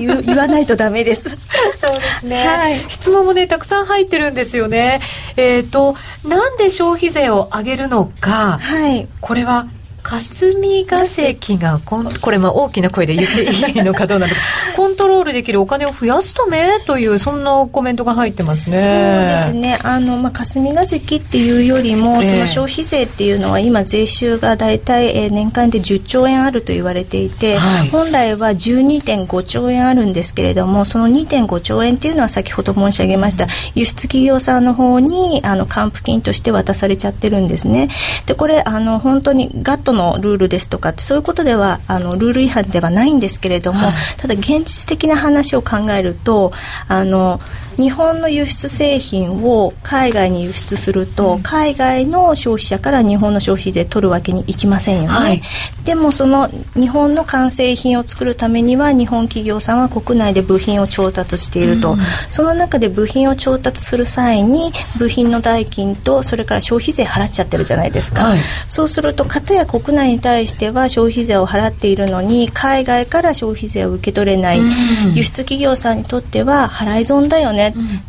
[0.00, 1.36] 言わないとダメです
[1.90, 5.00] そうですね、はい、質問もねたくさん入ってるんですよね。
[5.36, 9.66] えっ、ー、となんで消費税を上げるのか、はい、これは
[10.02, 14.40] 霞が関がこ これまあ大きな声で言っていいのかどうなのか。
[14.76, 19.42] コントロールできるお金を増やすためというそんなコメントが入ってますね。
[19.46, 19.78] そうですね。
[19.82, 37.88] あの、まあ、霞が関っていうよりも、えー、その消費税っていうのは今税収が大体、えー、年間で10兆円あると言われていて、はい、本来は12.5兆円あるんですけれどもその2.5兆円っていうのは先ほど申し上げました、輸出企業さんの方にあの還付金として渡されちゃってるんですね。
[38.26, 46.52] でこれあの本当にガットのルールですとかってそういうことではあのルール違反ではないんですけれども、はい、ただ現実的な話を考えると
[46.88, 47.40] あの
[47.76, 55.42] 日本の輸出製品を海外に輸出すると、うん、海外の消費者から日本の消費税取るわけにいきませんよね、はい、
[55.84, 61.98] でもその日本の完成品を作るためには日本企業さんは国内で部品を調達していると、うん、
[62.30, 77.59] その中で部品を調達する際に部品の代金とそれから消費税払っちゃってるじゃないですか、はい、そうすると片や国内に対しては消費税を払っているのに海外から消費税を受け取れない、うん、輸出企業さんにとっては払い損だよね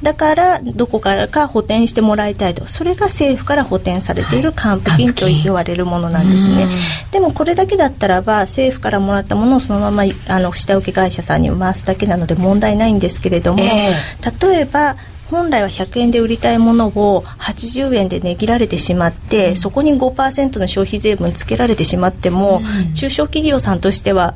[0.01, 2.67] だからどこからか補填してもらいたいと。
[2.67, 6.67] それが政府から補填されている還付金と言われるものなんですね、
[7.11, 14.95] でもこれだけだったらば政府からもらったものをそのままあの下請け会社さんに回すだけなので問題ないんですけれども、えー、例えば
[15.31, 24.35] 本来は100円で売りたいものを80円で値切られてしまって、うん、そこに5%の消費税分つけられてしまっても、うん、中小企業さんとしては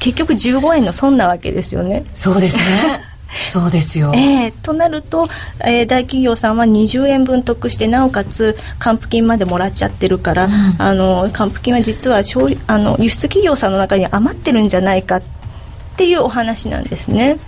[0.00, 2.04] 結局15円の損なわけですよね。
[2.14, 3.07] そうですね
[3.48, 5.26] そうですよ、えー、となると、
[5.64, 15.22] えー、大企業さんは20円分得してなおかつ還付金までもらっちゃってるから、うん、あの還付金は実は消あの輸出企業さんの中に余ってるんじゃないかっ
[15.96, 17.38] ていうお話なんですね。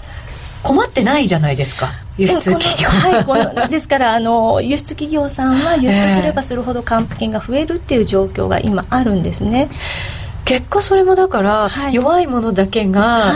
[0.63, 9.71] 困ってないじゃないですか輸出企業、はい、この ですからあの輸出企業さんは輸出すればするほど還付金が増えるっていう状況が今あるんですね。
[10.51, 13.33] 結果それもだから、はい、弱いものだけが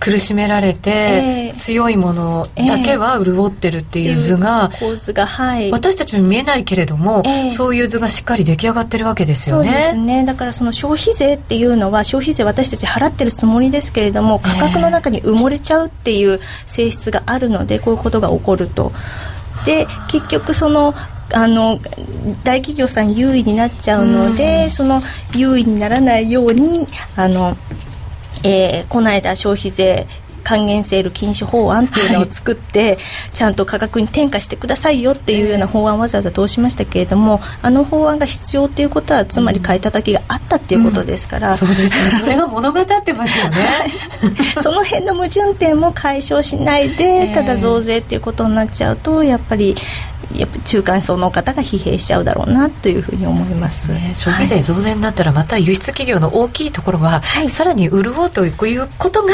[0.00, 9.68] 苦しめられて、えー、強いものだけは潤ってるっていう図が、構図が、はい、私たちも見えないけれども、えー、そういう図がしっかり出来上がってるわけですよね。
[9.68, 10.24] そうですね。
[10.24, 18.92] だからその消費税っていうのは消費税私たち払ってるつもりですけれども価格の中に埋もれちゃうっていう性質があるのでこういうことが起こると。
[19.66, 20.94] で結局その
[21.32, 21.78] あの
[22.42, 25.02] 大企業さん優位になっちゃうので、うん、その
[25.34, 27.56] 優位にならないようにあの、
[28.44, 30.06] えー、この間消費税
[30.48, 32.98] 還元セール禁止法案っていうのを作って、はい、
[33.32, 41.52] ちゃんと価格に転嫁してくださいよっていうような法案をわざわざ通しましたけれどもあの法案が必要っていうことはつまり買い叩きがあったっていうことですから、うん。
[41.52, 42.10] うん、そうですね。
[42.18, 49.76] それが物語ってますよね、はい、その辺の矛盾点も解消しないで ただ増税っていうことになっちゃうとやっぱり
[50.34, 59.32] やっぱ中間層の方が疲弊しちゃうだろうなというふうに思います、ね、消費税増税になったらまた輸出企業の大きいところは、はい、さらに潤うということが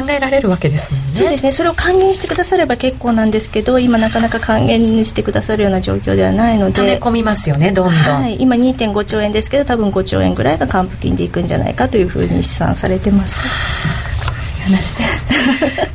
[0.00, 1.52] 考えられるわけですもんね、はい、そうですね。
[1.52, 6.76] それを還元してくだされば結構なんですけど今なかなか還元してくださるような状況ではないので。
[6.76, 14.15] 溜め込みますよねどんどん、はい、今2.5兆円ですけど多分5兆円ぐらいが還付金でいくんじゃないかというふうに試算されてます
[14.66, 15.24] 話です。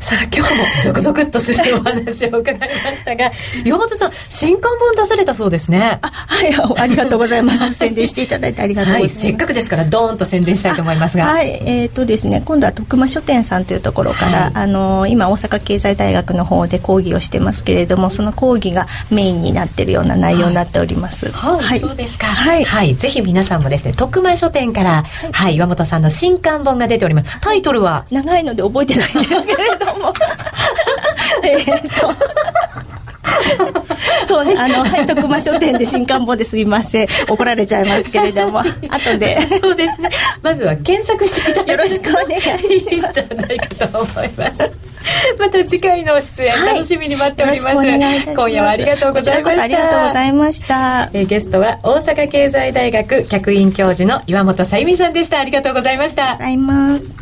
[0.00, 3.30] さあ今日も続々とするお話を伺いましたが
[3.64, 5.98] 岩本さん新刊本出されたそうですね。
[6.00, 7.72] あはいありがとうございます。
[7.74, 11.26] 宣伝していただいてありがとうございます、はい、せっかくですからドーンと宣伝したいと思いますが。
[11.26, 22.26] はいえっ、ー、とですね今度は徳間書店さんというところから、はい、あの今大阪経済大学の方で講義をしてますけれどもその講義がメインになっているような内容になっております、はい、はい、そうですか。
[22.26, 27.38] はい、はい、ぜひ皆さんもですね徳間書店から、はい、岩本さんの新刊本が出ております。
[27.40, 28.06] タイトルは？
[28.10, 30.12] 長いので覚えてないんですけれども
[31.44, 31.64] えっ
[32.00, 32.14] と
[34.26, 37.08] そうね、あの、はい、徳間書店で新刊本ですみません。
[37.28, 39.38] 怒られちゃいますけれども、 後で。
[39.60, 40.10] そうですね。
[40.42, 41.72] まずは検索していただ。
[41.72, 42.66] よろしくお願いします。
[42.68, 44.58] いいんじゃないかと思います。
[45.38, 47.74] また次回の出演、楽しみに待っております。
[47.74, 49.62] 今夜はありがとうございました。
[49.62, 51.10] ありがとうございました。
[51.12, 55.40] えー、ゲストは大阪経済大学客員教授の岩本さゆみさんでした。
[55.40, 56.22] ありがとうございました。
[56.22, 57.21] ありがとうございます。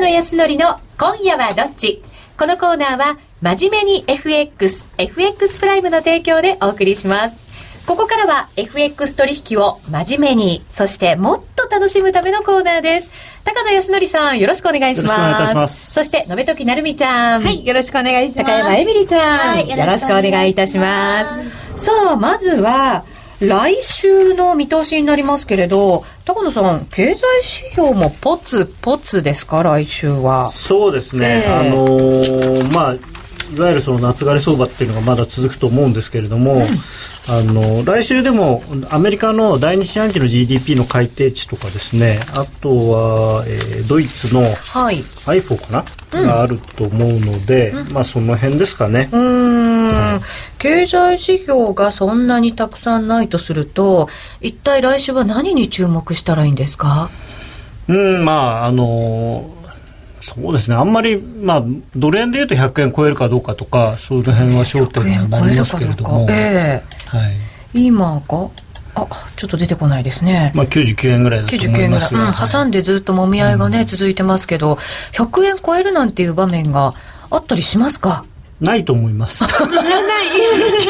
[0.00, 2.02] 野康則の今夜はどっち？
[2.38, 7.48] このコーナーは真面目に FX、FX プライムの提供でお送りします。
[7.86, 13.10] ここからは FX 取引を真面目に、そしてもっと楽しむためのコーナーです。
[13.44, 15.12] 高野康則さん、よろしくお願いします。
[15.12, 15.92] よろしくお願いします。
[15.92, 17.42] そして、のべときなるみちゃん。
[17.42, 18.46] はい、よろしくお願いします。
[18.46, 19.38] 高山えみりちゃん。
[19.38, 21.84] はい、よろしくお願いいたします。
[21.86, 23.04] さあ、まずは、
[23.40, 30.50] 来週の見通しになりますけれど、高野さん、経済指標もポツポツですか、来週は。
[30.50, 31.44] そうですね。
[31.46, 32.96] えー、あのー、まあ、
[33.56, 45.84] いわゆるその夏枯れ相場っていうのがまだ続くと思うんですけれども、うん、あの来週でもアメリカの第二四半期の GDP の改定値とかですねあとは、えー、ドイツの iPhone かな、は
[46.22, 49.08] い、があると思うので、うん、まあその辺ですかね。
[49.12, 50.20] うん、
[50.58, 54.08] 経済指標がそんなにたくさんないとすると
[54.40, 57.10] 一体来週は何に注目したらいいんですか？
[57.88, 59.50] うんまああの
[60.34, 60.76] そうですね。
[60.76, 61.64] あんまり、まあ、
[61.96, 67.28] ドル円でいうと100円超えるかどうかとかその辺は焦点になりますけれども、えー、は
[67.74, 68.50] い、今が
[68.94, 69.06] あ
[69.36, 74.74] ちょっと出てこないですね、まあ、99円ぐらいだと思いますが、うん、挟んでずっともみ合いがね、うん、続いてますけど
[75.12, 76.94] 100円超えるなんていう場面が
[77.30, 78.24] あったりしますか？
[78.60, 79.44] ないと思います。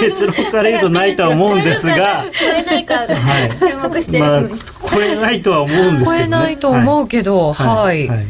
[0.01, 2.25] 結論から言うとないとは思うんですが。
[2.33, 4.43] 超えないか、はい、注目してまあ、
[4.91, 8.09] 超えないとは思うんですけど、ね、超えないと思うけど、はい。
[8.09, 8.29] はい、うん、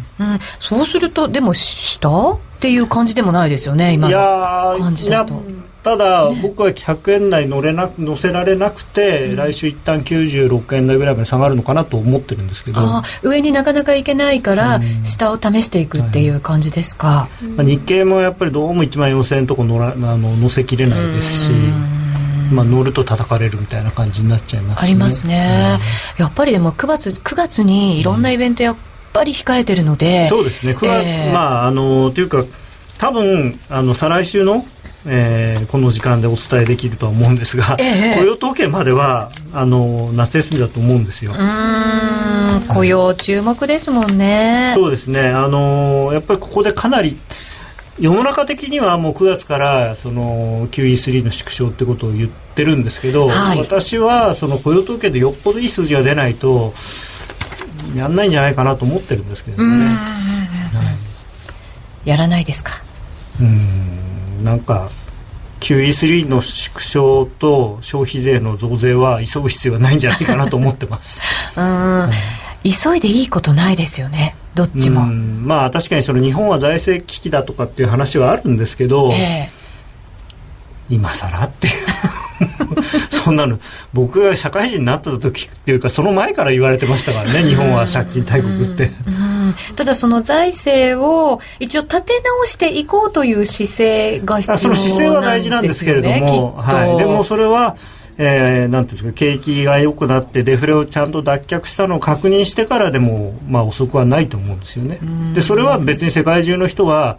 [0.59, 2.39] そうすると、でも、下？
[2.59, 5.41] っていう感じでもないですよね、今の感じだと。
[5.83, 12.81] ただ、ね、僕は100円台乗れな乗せられなくて、うん、来週一旦96円台ぐらいまで下がるのかなと思ってるんですけど。
[13.22, 21.53] 上になかなかいけないから、うん、下を試していくっていう感じですか、はい、まあ、日経もやっぱりどうも1万4000円とこ乗らあの乗せきれないですし。
[22.53, 25.79] まあ、乗ると叩かれるみたいな感じになっちゃいます、ね、ありますね、
[26.16, 28.76] やっぱりでも9月 ,9 月にいろんなイベントやっ
[29.12, 30.72] ぱり控えてるので、そうですね。
[30.72, 32.45] 9月、えー、まああのというか
[32.99, 34.64] 多分あの再来週の
[35.07, 41.32] えー、この時間でお伝えできるとは思うんですが、え雇用統計まではあの夏休みだと思うんですよ。
[41.32, 44.72] うん雇用注目ですもんね。
[44.74, 45.30] そうですね。
[45.30, 47.16] あのやっぱりここでかなり
[48.01, 56.74] 世の中的にはもう9月からその QE3 の縮小ってことを言ってるんですけど、はい、私はその雇用統計でよっぽどいい数字が出ないと
[57.96, 59.86] やんないんじゃないかなと思ってるんですけどね。
[59.86, 59.92] は
[62.05, 62.88] い、やらないですか。
[63.41, 64.45] うん。
[64.45, 64.91] なんか
[65.61, 71.22] QE3 の縮小と消費税の増税は急ぐ必要はないんじゃないかなと思ってます。
[71.57, 72.11] うん、は
[72.62, 74.36] い、急いでいいことないですよね。
[74.55, 75.07] どっちも。
[75.07, 79.58] まあ確かにその日本は財政危機だとかっていう話はあるんですけど、えー、
[80.91, 81.74] 今更っていう
[83.11, 83.59] そんなの
[83.93, 88.91] 僕が社会人になった時っていうかその前から言われてましたからね日本は借金大国って。
[89.76, 94.68] ただその財政を一応立て直していこうという姿勢が必要なんですよね。
[94.68, 97.76] その姿勢は大事なんですけれども、はい、でもそれは
[98.20, 104.99] えー、なんていうんですか景気が良くなってデフレをちゃんと脱却したのを確認してからでも、まあ、遅くはないと思うんですよね。
[105.34, 107.18] でそれは別に世界中の人は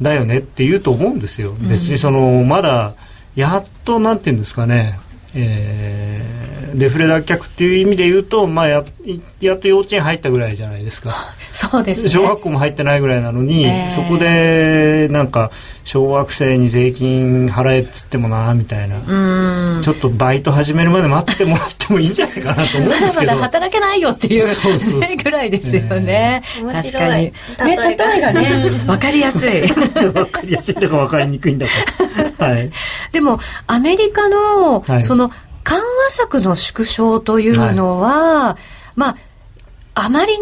[0.00, 1.54] だよねって言うと思うんですよ。
[1.60, 2.94] 別にそのまだ
[3.36, 4.98] やっとなんていうんですかね、
[5.36, 8.84] えー、デフレ脱却っていう意味で言うと、まあや、
[9.40, 11.14] やっと幼稚園入ったぐらいじゃないですか。
[11.52, 15.50] そうです、ね、小学校も入ってないぐらいなのに、えー、そこでなんか
[15.84, 18.96] 小学生に税金払えっつってもなみたいな。
[19.82, 23.08] ちょっとバイト始めるまで待ってもらってもいいんじゃないかなと思うんですけど。
[23.08, 25.16] まだまだ働けないよっていう そうそうそう。
[25.24, 27.24] ぐらいですよね、えー、確かに。
[27.24, 28.46] ね例えがね。
[28.86, 29.66] 分かりやすい。
[29.66, 31.72] 分かりやすいとか分かりにくいんだか
[32.44, 32.70] はい、
[33.12, 35.23] でもアメリカの、はい、その
[35.64, 38.62] 緩和策の縮小というのは、はい、
[38.94, 39.16] まあ
[39.94, 40.32] あまり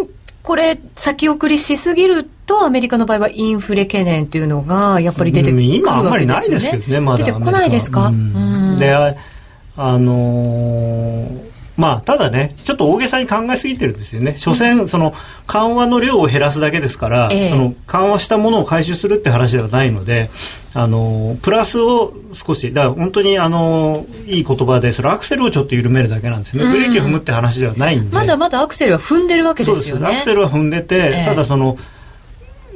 [0.42, 5.76] これ先送りしすぎるとアメリカの場合はインフレ懸念というのがやっぱり出てくるわけですよね。
[5.76, 7.24] 今あんまりないですけどね、まだ。
[7.24, 11.51] 出てこないですか、うん、で、あのー
[11.82, 14.36] まあ、ただね、ちょっと大げさに考えすぎてるんですよね。
[14.36, 15.12] 所詮、その、
[15.48, 20.30] 緩和の量を減らすだけですから、えその、緩和したものを回収するって話ではないので、
[20.74, 26.70] あの、プラスを少し、だから本当に、あの、いい言葉で、そのアクセルをちょっと緩めるだけなんですよね。
[26.70, 28.14] ブレーキを踏むって話ではないんで。
[28.14, 30.06] まだまだアクセルは踏んでるわけですよね。
[30.06, 31.76] アクセルは踏んでて、え、ただその、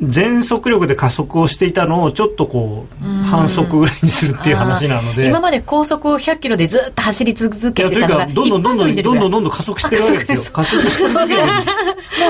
[0.02, 5.26] 全速力で加速をしていたのをちょっとこう反則ぐらいにするっていう話なので。
[5.26, 11.42] 今まで高速を100キロでずっと走り続けてたのがどんどんどんどんどんどんどんどん加速してるわけですよ加速し続ける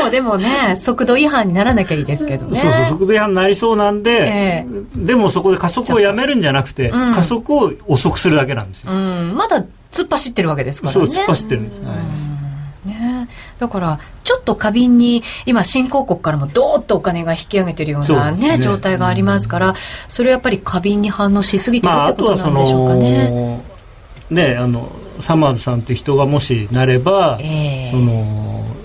[0.01, 12.36] もうでもね速度違反にならなきゃいいですけどねそうそう速度違反になりそうなんで、えー、でもそこで加速をやめるんじゃなくて、うん、加速を遅くするだけなんですよ、うん、まだ突っ走ってるわけですからねそう突っ走ってるんです、はい
[12.99, 13.29] ね、
[13.59, 19.75] だからちょっと過敏に今新興国からもどーっとお金が引き上げてるようなね、ね状態がありますから、
[20.09, 23.63] それはやっぱり過敏に反応しすぎてるってことなんでしょうかね。
[24.31, 24.91] まあ、ねあの
[25.21, 28.76] サマーズさんという人がもしなれば、えー、その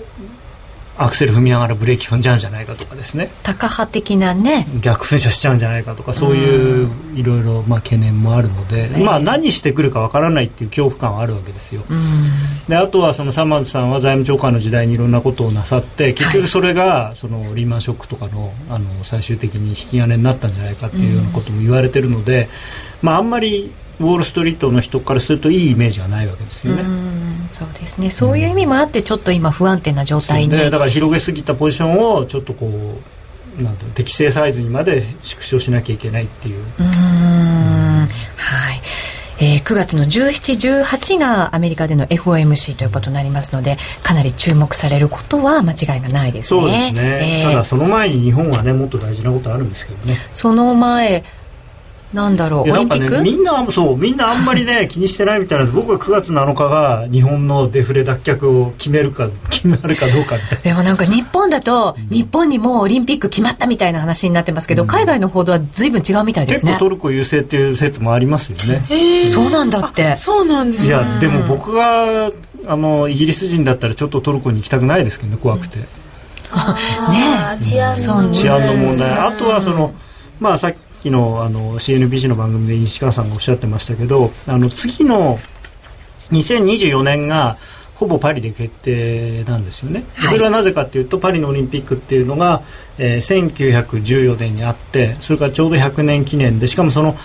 [1.04, 3.30] アクセル踏みながらブレーキ踏んじゃうんじゃないかとかですね。
[3.42, 4.66] タカ派的なね。
[4.80, 11.82] 逆噴射しちゃうんじゃないかとかそういういろいろまあ懸念もあるので、まあ何してくるかわからないっていう恐怖感はあるわけですよ、
[12.68, 22.48] であとはそのサマーズさんは財務長官の時代にいろんなことをなさって結局それがそのリーマンショックとかのあの最終的に引き金になったんじゃないかっていうようなことも言われてるので、
[23.02, 23.72] まああんまり
[24.02, 26.82] ウォール・ストリートの人からするといいイメージがないわけですよね。
[26.82, 26.86] う
[27.52, 36.64] そうですねそういう意味もあってちょっと今不安定な状態に、だから広げすぎたポジションをちょっとこうなん適正サイズにまで縮小しなきゃいけないっていう。
[36.80, 38.06] うんは
[38.74, 38.82] い
[39.40, 46.60] えー、9月の17、18がアメリカでの FOMC ということになりますのでかなり注目されることは間違いがないですね。
[46.60, 50.18] そうですね、えー、ただその前に日本はねもっと大事なことあるんですけどね。
[50.32, 51.24] その前
[52.12, 55.76] なんだろう、オリンピック、ね、みんなそうみんなあんまりね 気にしてないみたいなんです。
[55.76, 60.62] 僕は9月7日が日本のデフレ脱却を決めるか決まるかどうかみたいな。
[60.62, 66.72] でもなんか日本だと、うん、日本にもうオリンピック決まったみたいな話になってますけど、うん、海外の報道は随分違うみたいですね。
[66.72, 68.84] 結構トルコ優勢っていう説もありますよね。
[68.88, 70.16] へえそうなんだって。
[70.16, 72.30] そうなんです、ね、いやでも僕が
[72.66, 75.86] あのイギリス人だったらちょっとトルコに行きたくないですけどね怖くて、 ね
[77.60, 79.10] 治安の問題、治安の問題。
[79.10, 79.92] あとはその
[80.38, 85.36] まあさっき昨日あの CNBC の番組で石川さんがおっしゃってましたけどあの次の
[86.30, 87.56] 2024年が
[87.96, 92.62] ほぼパリで決定なんですよね、はい、それはなぜかというとパリのオリンピックっていうのが、
[92.98, 97.16] えー、1914年にあってそれからちょうど100年記念でしかもその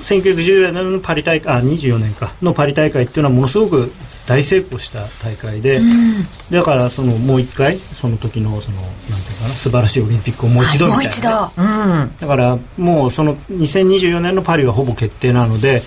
[0.00, 2.32] 1914年のパリ大会あ24年か。
[2.42, 3.92] のパリ大会っていうのはものすごく
[4.26, 15.82] 大成功した大会で、うん、だからそのもう一回その時のそのなんていうかな素晴らしいオリンピックをもう一度みたいな、はいうん、だからもうその2024年のパリはほぼ決定なので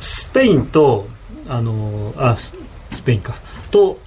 [0.00, 1.06] スペインと
[1.48, 3.34] あのあスペインか。
[3.70, 4.00] と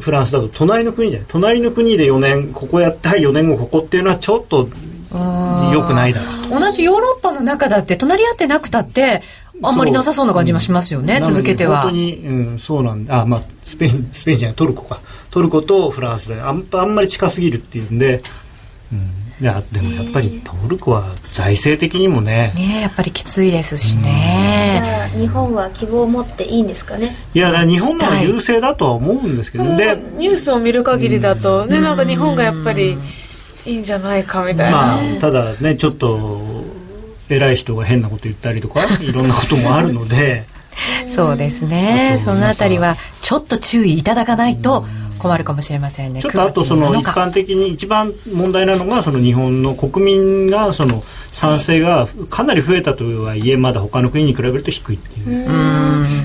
[0.00, 1.28] フランスだと隣の国じゃない。
[1.28, 4.68] 隣の国で4年ここやってはい4年後ここっていうのはちょっとよ
[5.86, 9.22] くないだろう同じヨーロッパの中だって隣り合ってなくたって
[9.62, 11.82] あんまりなさそうな感じもしますよね、うん、続けては。
[11.82, 13.22] 本当に、うん、そうなんだ。
[13.22, 15.00] あまあスペインスペインじゃないトルコか。
[15.30, 18.22] トルコとフランスであんあんまり近すぎるっていうんで、
[18.92, 22.52] うん、いやでもやっぱりトルコは財政的にもね。
[22.54, 27.16] ねやっぱりきついですしね、じゃあ日本は希望を持っていいんですかね？
[27.34, 32.96] いや日本も優勢だとは思うんですけどでニュースを見る限りだと、ねなんか日本がやっぱり、
[33.68, 36.64] いいんじゃないかみたいな、まあ、ただねちょっと
[37.28, 40.46] 偉い人が変なこと言ったりとか いろんなこともあるので。
[41.08, 42.20] そうですね。
[42.24, 44.86] そのあたりはちょっと注意いただかないと
[45.18, 46.22] 困るかもしれませんね。
[46.22, 51.02] ちょっとあとその一般的に一番問題なのがその日本の国民がその
[51.32, 55.48] 賛成がかなり増えたとはいえまだ他の国に比べると低いっていう。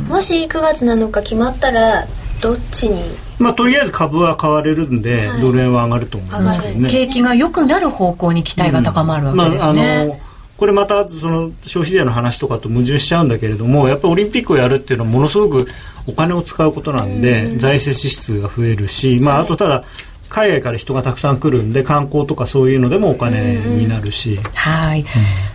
[0.08, 2.08] もし9月7日決まったら
[2.44, 3.02] どっちに？
[3.40, 6.90] まあ、とりあえず株は買われるんで、はい、ドル円は上がると思いますけどね。
[6.90, 10.20] 景気が良くなる方向に期待が高まるわけですね、うんまあ、あの
[10.58, 15.68] これまたその消費税の話とかと矛盾しちゃうんだけれどもやっぱりオリンピックをやるっていうのはものすごく
[16.08, 19.84] お金を使うことなんで、うん、財政支出が増えるし、まあ、あとただ
[20.30, 25.06] 海外から人がたくさん来るんで観光とかそういうのでもお金になるし、はい、うん、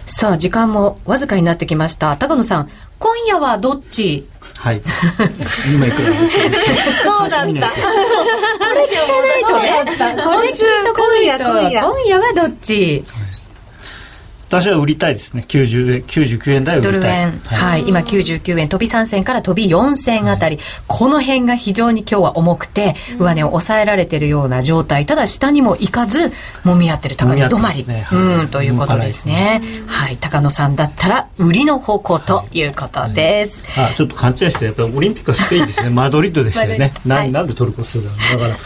[0.06, 2.16] さあ時間もわずかになってきました。
[2.16, 2.68] 高野さん
[2.98, 4.26] 今夜はどっち
[4.58, 4.82] はい。
[5.72, 7.46] 今いくらですそうだった。
[7.46, 10.16] これ聞かないとね。
[10.24, 10.64] 今週
[10.96, 11.38] 今夜
[11.80, 13.04] 今夜はどっち？
[14.48, 15.44] 私は売りたいですね。
[15.46, 17.00] 90円99円台を売りたい。
[17.00, 18.68] ドル円、はい、はい、今99円。
[18.68, 25.04] 飛び3銭から飛び4銭あたり、はい、この辺が非常に今日は重くて、上値を抑えられているような状態。
[25.04, 26.32] ただ下にも行かず
[26.64, 27.46] もみ合ってる高値。
[27.46, 30.16] 止まり、ね、うん、ということですね、ね、はい。
[30.16, 35.90] 高野さんだったら売りの方向ということです、はい、あちょっと勘違いしてやっぱりオリンピックはスペインですね。
[35.98, 36.92] マドリッドでしたよね。
[37.04, 38.56] な,、ん、なんでトルコするのだから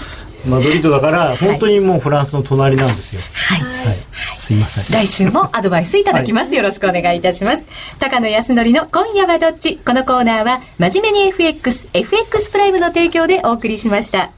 [0.46, 3.22] マドリードだから本当にもうフランスの隣なんですよ。
[3.34, 3.98] はい、はい、
[4.36, 4.94] すいません。
[4.94, 7.68] 来週もアドバイスいただきます、はい、よろしくお願いいたします。
[7.98, 9.78] 高野康則の今夜はどっち？
[9.78, 14.30] このコーナーは真面目に FXFX プライムの提供でお送りしました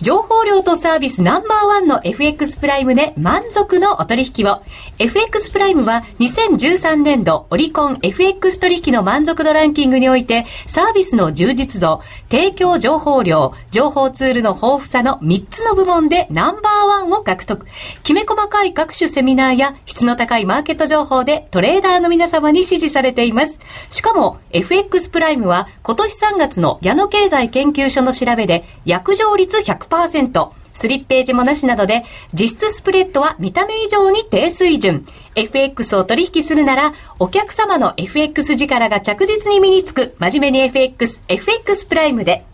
[0.00, 4.62] 情報量とサービスナンバーワンの FX プライムで満足のお取引を。
[4.98, 17.66] FX プライムは2013年度オリコン FX 取引の満足度ランキングにおいてサービスの充実度、提供情報量、情報ツールの豊富さの3つの部門でナンバーワンを獲得。
[18.02, 23.60] きめ細かい各種セミナーや質の高いマーケット情報でトレーダーの皆様に支持されています。
[23.90, 35.06] しかも FX プライムは今年3月の矢野経済研究所の調べで約定率100%、スリッページもなしなどで、実質スプレッドは見た目以上に低水準。
[35.36, 42.44] FX を取引するなら、お客様の FX 力が着実に身につく、真面目に FX、FX プライムで。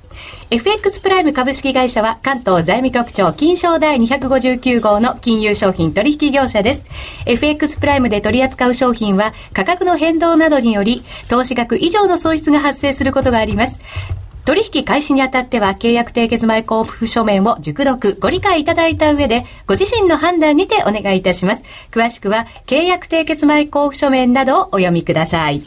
[0.51, 6.85] FX プライム株式会社は関東財務局長金賞第259号の金融商品取引業者です。
[7.25, 13.81] FX プライムで取り扱う商品は価格の変動などにより投資額以上の損失が発生することがあります。
[14.45, 21.65] 取引開始にあたっては契約締結前交付書面を熟読、ご理解いただいた上で、ご自身の判断にてお願いいたします。
[21.91, 25.63] 詳しくは、契約締結前交付書面などをお読みください。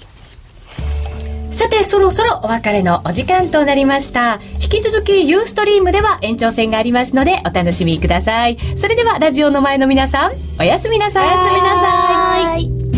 [1.52, 4.40] さて、そろそろお別れのお時間となりました。
[4.56, 8.58] 引き続き、ユーストリームでは延長戦がありますので、お楽しみください。
[8.76, 11.28] それでは、ラジオの前の皆さん、おやすみなさい。
[11.28, 12.93] おやすみなさい。